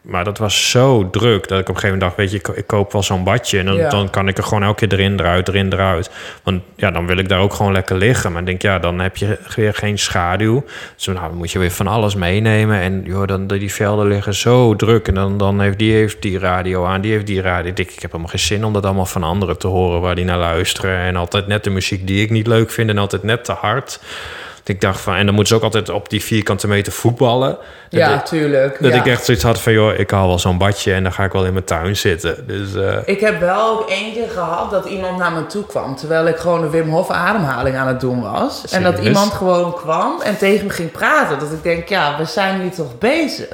Maar 0.04 0.24
dat 0.24 0.38
was 0.38 0.70
zo 0.70 1.10
druk 1.10 1.48
dat 1.48 1.58
ik 1.58 1.68
op 1.68 1.74
een 1.74 1.80
gegeven 1.80 1.82
moment 1.82 2.00
dacht... 2.00 2.16
weet 2.16 2.30
je, 2.30 2.36
ik, 2.36 2.48
ik 2.48 2.66
koop 2.66 2.92
wel 2.92 3.02
zo'n 3.02 3.24
badje... 3.24 3.58
en 3.58 3.64
dan, 3.66 3.74
Ja. 3.74 3.88
dan 3.88 4.10
kan 4.10 4.28
ik 4.28 4.38
er 4.38 4.44
gewoon 4.44 4.62
elke 4.62 4.86
keer 4.86 4.98
erin, 4.98 5.20
eruit, 5.20 5.48
erin, 5.48 5.72
eruit. 5.72 6.10
Want 6.42 6.62
ja, 6.76 6.90
dan 6.90 7.06
wil 7.06 7.16
ik 7.16 7.28
daar 7.28 7.40
ook 7.40 7.52
gewoon 7.54 7.72
lekker 7.72 7.96
liggen. 7.96 8.32
Maar 8.32 8.40
ik 8.40 8.46
denk, 8.46 8.62
ja, 8.62 8.78
dan 8.78 8.98
heb 9.00 9.16
je 9.16 9.38
weer 9.56 9.74
geen 9.74 9.98
schaduw. 9.98 10.64
Dus 10.96 11.06
nou, 11.06 11.18
dan 11.18 11.36
moet 11.36 11.52
je 11.52 11.58
weer 11.58 11.70
van 11.70 11.86
alles 11.86 12.14
meenemen. 12.14 12.80
En 12.80 13.02
joh, 13.04 13.26
dan, 13.26 13.46
die 13.46 13.72
velden 13.72 14.06
liggen 14.06 14.34
zo 14.34 14.76
druk. 14.76 15.08
En 15.08 15.14
dan, 15.14 15.38
dan 15.38 15.60
heeft 15.60 15.78
die 15.78 15.92
heeft 15.92 16.22
die 16.22 16.38
radio 16.38 16.84
aan, 16.84 17.00
die 17.00 17.12
heeft 17.12 17.26
die 17.26 17.40
radio. 17.40 17.70
Ik 17.70 17.76
denk, 17.76 17.90
ik 17.90 18.02
heb 18.02 18.10
helemaal 18.10 18.30
geen 18.30 18.40
zin 18.46 18.64
om 18.64 18.72
dat 18.72 18.84
allemaal 18.84 19.06
van 19.06 19.22
anderen 19.22 19.58
te 19.58 19.66
horen... 19.66 20.00
waar 20.00 20.14
die 20.14 20.24
naar 20.24 20.38
luisteren. 20.38 20.98
En 20.98 21.16
altijd 21.16 21.46
net 21.46 21.64
de 21.64 21.70
muziek 21.70 22.06
die 22.06 22.22
ik 22.22 22.30
niet 22.30 22.46
leuk 22.46 22.70
vind... 22.70 22.90
en 22.90 22.98
altijd 22.98 23.22
net 23.22 23.44
te 23.44 23.52
hard. 23.52 24.00
Ik 24.66 24.80
dacht 24.80 25.00
van... 25.00 25.14
en 25.14 25.26
dan 25.26 25.34
moeten 25.34 25.46
ze 25.54 25.54
ook 25.54 25.64
altijd 25.74 25.88
op 25.88 26.08
die 26.10 26.22
vierkante 26.22 26.68
meter 26.68 26.92
voetballen. 26.92 27.48
Dat 27.90 28.00
Ja, 28.00 28.14
ik- 28.14 28.24
tuurlijk. 28.24 28.76
dat 28.82 28.92
ja. 28.92 28.98
ik 28.98 29.06
echt 29.06 29.24
zoiets 29.24 29.42
had 29.42 29.60
van, 29.60 29.72
joh, 29.72 29.98
ik 29.98 30.10
haal 30.10 30.26
wel 30.28 30.38
zo'n 30.38 30.58
badje 30.58 30.92
en 30.92 31.02
dan 31.02 31.12
ga 31.12 31.24
ik 31.24 31.32
wel 31.32 31.44
in 31.44 31.52
mijn 31.52 31.64
tuin 31.64 31.96
zitten. 31.96 32.46
Dus 32.46 32.74
eh, 32.74 32.96
Ik 33.04 33.20
heb 33.20 33.40
wel 33.40 33.68
ook 33.80 33.88
één 33.90 34.12
keer 34.12 34.28
gehad 34.32 34.70
dat 34.70 34.84
iemand 34.86 35.18
naar 35.18 35.32
me 35.32 35.46
toe 35.46 35.66
kwam... 35.66 35.96
terwijl 35.96 36.26
ik 36.26 36.36
gewoon 36.36 36.62
een 36.62 36.70
Wim 36.70 36.88
Hof 36.88 37.10
ademhaling 37.10 37.76
aan 37.76 37.86
het 37.88 38.00
doen 38.00 38.22
was. 38.22 38.64
En 38.70 38.82
dat 38.82 38.98
iemand 38.98 39.32
gewoon 39.32 39.74
kwam 39.74 40.20
en 40.20 40.36
tegen 40.38 40.66
me 40.66 40.72
ging 40.72 40.90
praten. 40.92 41.38
Dat 41.38 41.52
ik 41.52 41.62
denk, 41.62 41.88
ja, 41.88 42.16
we 42.18 42.24
zijn 42.24 42.62
nu 42.62 42.68
toch 42.70 42.98
bezig? 42.98 43.48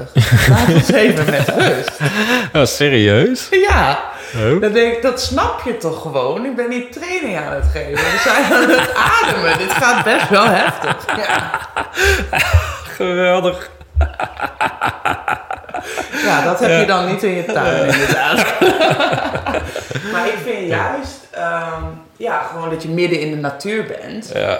Laat 0.48 0.74
ons 0.74 0.92
even 1.04 1.30
met 1.30 1.48
rust. 1.48 1.90
oh, 2.54 2.64
serieus? 2.64 3.48
Ja, 3.50 4.00
Oh. 4.36 4.60
dan 4.60 4.72
denk 4.72 4.94
ik, 4.96 5.02
dat 5.02 5.20
snap 5.20 5.60
je 5.64 5.76
toch 5.76 6.02
gewoon? 6.02 6.44
Ik 6.44 6.56
ben 6.56 6.68
niet 6.68 6.92
training 6.92 7.36
aan 7.38 7.52
het 7.52 7.64
geven. 7.72 7.92
We 7.92 8.20
zijn 8.22 8.52
aan 8.52 8.68
het 8.70 8.94
ademen. 9.22 9.58
Dit 9.58 9.72
gaat 9.72 10.04
best 10.04 10.28
wel 10.28 10.44
heftig. 10.46 11.16
Ja, 11.16 11.60
Geweldig. 12.96 13.70
ja 16.24 16.44
dat 16.44 16.60
heb 16.60 16.68
Ja. 16.70 16.78
je 16.78 16.86
dan 16.86 17.06
niet 17.06 17.22
in 17.22 17.34
je 17.34 17.44
tuin, 17.44 17.92
inderdaad. 17.92 18.36
maar 20.12 20.26
ik 20.26 20.38
vind 20.44 20.68
juist, 20.68 21.26
ehm, 21.30 21.82
ja, 22.16 22.42
gewoon 22.42 22.70
dat 22.70 22.82
je 22.82 22.88
midden 22.88 23.20
in 23.20 23.30
de 23.30 23.36
natuur 23.36 23.84
bent. 23.86 24.30
Ja. 24.34 24.58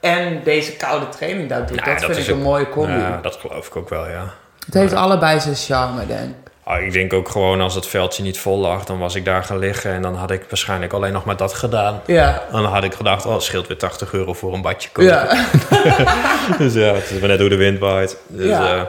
En 0.00 0.40
deze 0.44 0.72
koude 0.76 1.08
training 1.08 1.48
daar 1.48 1.66
doet. 1.66 1.78
Ja, 1.78 1.84
dat, 1.84 2.00
dat 2.00 2.10
vind 2.14 2.28
ik 2.28 2.34
een 2.34 2.42
mooie 2.42 2.68
combi. 2.68 2.92
ja, 2.92 3.18
dat 3.22 3.36
geloof 3.40 3.66
ik 3.66 3.76
ook 3.76 3.88
wel, 3.88 4.08
ja. 4.08 4.24
Het 4.66 4.74
heeft 4.74 4.92
allebei 4.94 5.40
zijn 5.40 5.54
charme, 5.56 6.06
denk 6.06 6.20
ik. 6.30 6.50
Oh, 6.66 6.80
ik 6.80 6.92
denk 6.92 7.12
ook 7.12 7.28
gewoon 7.28 7.60
als 7.60 7.74
het 7.74 7.86
veldje 7.86 8.22
niet 8.22 8.38
vol 8.38 8.58
lag, 8.58 8.84
dan 8.84 8.98
was 8.98 9.14
ik 9.14 9.24
daar 9.24 9.44
gaan 9.44 9.58
liggen 9.58 9.92
en 9.92 10.02
dan 10.02 10.14
had 10.14 10.30
ik 10.30 10.44
waarschijnlijk 10.48 10.92
alleen 10.92 11.12
nog 11.12 11.24
maar 11.24 11.36
dat 11.36 11.52
gedaan. 11.54 12.00
Ja. 12.06 12.42
En 12.52 12.62
dan 12.62 12.64
had 12.72 12.84
ik 12.84 12.94
gedacht, 12.94 13.26
oh, 13.26 13.32
het 13.32 13.42
scheelt 13.42 13.66
weer 13.66 13.76
80 13.76 14.12
euro 14.12 14.32
voor 14.32 14.54
een 14.54 14.62
badje. 14.62 14.88
Ja. 14.94 15.28
Dus 16.58 16.74
ja, 16.74 16.94
het 16.94 17.10
is 17.10 17.18
maar 17.18 17.28
net 17.28 17.40
hoe 17.40 17.48
de 17.48 17.56
wind 17.56 17.78
waait. 17.78 18.16
Dus, 18.26 18.48
Ja. 18.48 18.74
eh, 18.76 18.82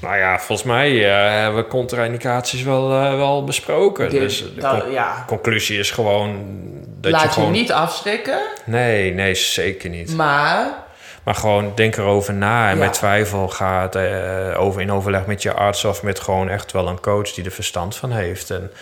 nou 0.00 0.16
ja, 0.16 0.38
volgens 0.38 0.68
mij 0.68 1.04
eh, 1.08 1.40
hebben 1.42 1.62
we 1.62 1.68
contra-indicaties 1.68 2.62
wel, 2.62 2.92
eh, 2.92 3.14
wel 3.16 3.44
besproken. 3.44 4.10
Dit- 4.10 4.20
dus 4.20 4.38
de 4.54 4.60
dat- 4.60 4.80
con- 4.82 4.90
ja. 4.92 5.24
conclusie 5.26 5.78
is 5.78 5.90
gewoon 5.90 6.44
dat 7.00 7.12
Laat 7.12 7.20
je 7.22 7.26
je, 7.28 7.32
gewoon... 7.34 7.50
niet 7.52 7.72
afschrikken, 7.72 8.38
Nee, 8.64 9.12
nee, 9.14 9.34
zeker 9.34 9.90
niet. 9.90 10.14
maar 10.16 10.84
Maar 11.26 11.34
gewoon 11.34 11.72
denk 11.74 11.96
erover 11.96 12.34
na 12.34 12.68
en 12.70 12.76
Ja. 12.78 12.84
met 12.84 12.92
twijfel 12.92 13.48
gaat 13.48 13.94
eh, 13.94 14.54
over 14.56 14.80
in 14.80 14.92
overleg 14.92 15.26
met 15.26 15.42
je 15.42 15.52
arts 15.52 15.84
of 15.84 16.02
met 16.02 16.20
gewoon 16.20 16.48
echt 16.48 16.72
wel 16.72 16.88
een 16.88 17.00
coach 17.00 17.30
die 17.32 17.44
er 17.44 17.50
verstand 17.50 17.96
van 17.96 18.12
heeft. 18.12 18.50
En 18.50 18.72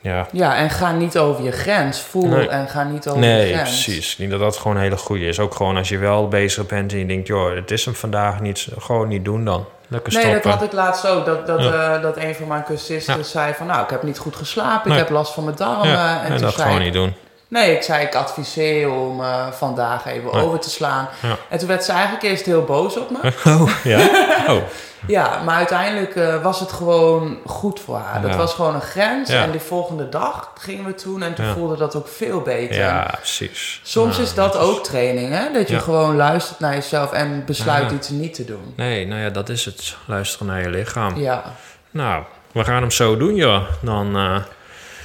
Ja. 0.00 0.26
Ja, 0.32 0.56
en 0.56 0.70
ga 0.70 0.92
niet 0.92 1.18
over 1.18 1.44
je 1.44 1.50
grens. 1.52 2.00
Voel 2.00 2.26
Nee. 2.28 2.48
en 2.48 2.68
ga 2.68 2.82
niet 2.84 3.08
over 3.08 3.20
Nee, 3.20 3.46
je 3.48 3.52
grens. 3.54 3.84
precies. 3.84 4.12
Ik 4.12 4.18
denk 4.18 4.30
dat 4.30 4.40
dat 4.40 4.56
gewoon 4.56 4.76
een 4.76 4.82
hele 4.82 4.96
goede 4.96 5.24
is. 5.26 5.40
Ook 5.40 5.54
gewoon 5.54 5.76
als 5.76 5.88
je 5.88 5.98
wel 5.98 6.28
bezig 6.28 6.66
bent 6.66 6.92
en 6.92 6.98
je 6.98 7.06
denkt, 7.06 7.26
joh, 7.26 7.54
het 7.54 7.70
is 7.70 7.84
hem 7.84 7.94
vandaag 7.94 8.40
niet. 8.40 8.68
Gewoon 8.78 9.08
niet 9.08 9.24
doen 9.24 9.44
dan. 9.44 9.64
Lekker 9.88 10.12
Nee, 10.12 10.22
stoppen. 10.22 10.42
dat 10.42 10.52
had 10.58 10.62
ik 10.68 10.72
laatst 10.72 11.06
ook. 11.06 11.26
Dat, 11.26 11.46
dat, 11.46 11.62
Ja. 11.62 11.94
eh, 11.96 12.02
dat 12.02 12.16
een 12.16 12.34
van 12.34 12.46
mijn 12.48 12.64
cursisten 12.64 13.16
Ja. 13.16 13.22
zei 13.22 13.54
van... 13.54 13.66
Nou, 13.66 13.82
ik 13.82 13.90
heb 13.90 14.02
niet 14.02 14.18
goed 14.18 14.36
geslapen. 14.36 14.90
Nee. 14.90 14.98
Ik 14.98 15.04
heb 15.04 15.12
last 15.14 15.32
van 15.34 15.44
mijn 15.44 15.56
darmen. 15.56 15.88
ja, 15.88 16.22
en 16.24 16.38
dat 16.40 16.52
zei 16.54 16.66
gewoon 16.68 16.82
niet 16.82 16.92
doen. 16.92 17.14
Nee, 17.48 17.76
ik 17.76 17.82
zei 17.82 18.04
ik 18.06 18.14
adviseer 18.14 18.90
om 18.90 19.20
eh, 19.20 19.46
vandaag 19.50 20.06
even 20.06 20.30
Nee. 20.32 20.42
over 20.44 20.58
te 20.58 20.70
slaan. 20.70 21.08
Ja. 21.22 21.36
En 21.48 21.58
toen 21.58 21.68
werd 21.68 21.84
ze 21.84 21.92
eigenlijk 21.92 22.22
eerst 22.22 22.44
heel 22.46 22.64
boos 22.64 22.96
op 22.96 23.10
me. 23.10 23.32
Oh, 23.60 23.70
ja? 23.84 23.98
Oh, 24.54 24.62
ja, 25.06 25.42
maar 25.44 25.56
uiteindelijk 25.56 26.16
eh, 26.16 26.42
was 26.42 26.60
het 26.60 26.72
gewoon 26.72 27.38
goed 27.46 27.80
voor 27.80 27.96
haar. 27.96 28.22
Dat 28.22 28.34
was 28.34 28.54
gewoon 28.54 28.74
een 28.74 28.80
grens. 28.80 29.30
Ja. 29.30 29.42
En 29.42 29.50
de 29.50 29.60
volgende 29.60 30.08
dag 30.08 30.52
gingen 30.58 30.84
we 30.84 30.94
toen 30.94 31.22
en 31.22 31.34
toen 31.34 31.46
voelde 31.54 31.76
dat 31.76 31.94
ook 31.96 32.08
veel 32.08 32.40
beter. 32.40 32.76
ja, 32.78 33.10
precies. 33.16 33.80
Soms 33.84 34.16
Ja, 34.16 34.22
is 34.22 34.34
dat 34.34 34.56
ook 34.56 34.84
training, 34.84 35.32
hè? 35.32 35.52
Dat 35.52 35.68
je 35.68 35.80
gewoon 35.80 36.16
luistert 36.16 36.58
naar 36.60 36.74
jezelf 36.74 37.12
en 37.12 37.44
besluit 37.46 37.90
iets 37.90 38.08
niet 38.08 38.34
te 38.34 38.44
doen. 38.44 38.72
Nee, 38.76 39.06
nou 39.06 39.20
ja, 39.20 39.30
dat 39.30 39.48
is 39.48 39.64
het. 39.64 39.96
Luisteren 40.04 40.46
naar 40.46 40.60
je 40.62 40.68
lichaam. 40.70 41.16
Ja. 41.16 41.42
Nou, 41.90 42.22
we 42.52 42.64
gaan 42.64 42.80
hem 42.80 42.90
zo 42.90 43.16
doen, 43.16 43.34
joh. 43.34 43.62
Dan, 43.82 44.16
eh, 44.16 44.36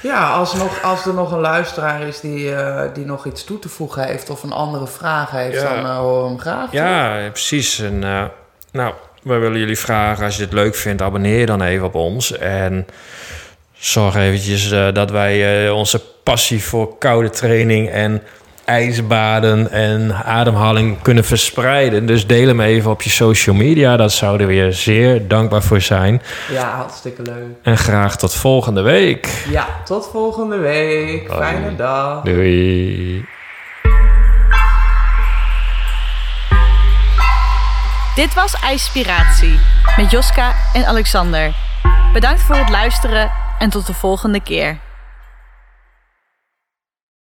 Ja, 0.04 0.32
als, 0.32 0.54
nog, 0.54 0.82
als 0.82 1.06
er 1.06 1.14
nog 1.14 1.32
een 1.32 1.40
luisteraar 1.40 2.02
is 2.02 2.20
die, 2.20 2.54
eh, 2.54 2.82
die 2.94 3.04
nog 3.04 3.26
iets 3.26 3.44
toe 3.44 3.58
te 3.58 3.68
voegen 3.68 4.04
heeft 4.06 4.30
of 4.30 4.42
een 4.42 4.52
andere 4.52 4.86
vraag 4.86 5.30
heeft, 5.30 5.60
Ja. 5.60 5.74
dan 5.74 5.84
eh, 5.84 5.96
horen 5.96 6.22
we 6.22 6.28
hem 6.28 6.38
graag. 6.38 6.72
ja, 6.72 7.18
precies. 7.30 7.78
En, 7.78 8.04
eh, 8.04 8.24
nou, 8.72 8.94
we 9.22 9.34
willen 9.38 9.58
jullie 9.58 9.78
vragen, 9.78 10.24
als 10.24 10.36
je 10.36 10.42
dit 10.42 10.52
leuk 10.52 10.74
vindt, 10.74 11.02
abonneer 11.02 11.38
je 11.38 11.46
dan 11.46 11.62
even 11.62 11.86
op 11.86 11.94
ons. 11.94 12.32
En 12.38 12.86
zorg 13.72 14.14
eventjes 14.16 14.68
dat 14.94 15.10
wij 15.10 15.70
onze 15.70 16.00
passie 16.22 16.64
voor 16.64 16.98
koude 16.98 17.30
training 17.30 17.90
en 17.90 18.22
ijsbaden 18.64 19.70
en 19.70 20.14
ademhaling 20.24 21.02
kunnen 21.02 21.24
verspreiden. 21.24 22.06
Dus 22.06 22.26
deel 22.26 22.46
hem 22.46 22.60
even 22.60 22.90
op 22.90 23.02
je 23.02 23.10
social 23.10 23.54
media. 23.56 23.96
Dat 23.96 24.12
zouden 24.12 24.46
we 24.46 24.54
je 24.54 24.72
zeer 24.72 25.28
dankbaar 25.28 25.62
voor 25.62 25.80
zijn. 25.80 26.22
Ja, 26.50 26.76
hartstikke 26.76 27.22
leuk. 27.22 27.56
En 27.62 27.78
graag 27.78 28.16
tot 28.16 28.34
volgende 28.34 28.82
week. 28.82 29.44
Ja, 29.48 29.66
tot 29.84 30.08
volgende 30.12 30.56
week. 30.56 31.28
Bye. 31.28 31.36
Fijne 31.36 31.76
dag. 31.76 32.22
Doei. 32.22 33.24
Dit 38.14 38.34
was 38.34 38.54
IJspiratie 38.54 39.58
met 39.96 40.10
Joska 40.10 40.54
en 40.72 40.86
Alexander. 40.86 41.54
Bedankt 42.12 42.40
voor 42.40 42.56
het 42.56 42.70
luisteren 42.70 43.30
en 43.58 43.70
tot 43.70 43.86
de 43.86 43.94
volgende 43.94 44.40
keer. 44.40 44.78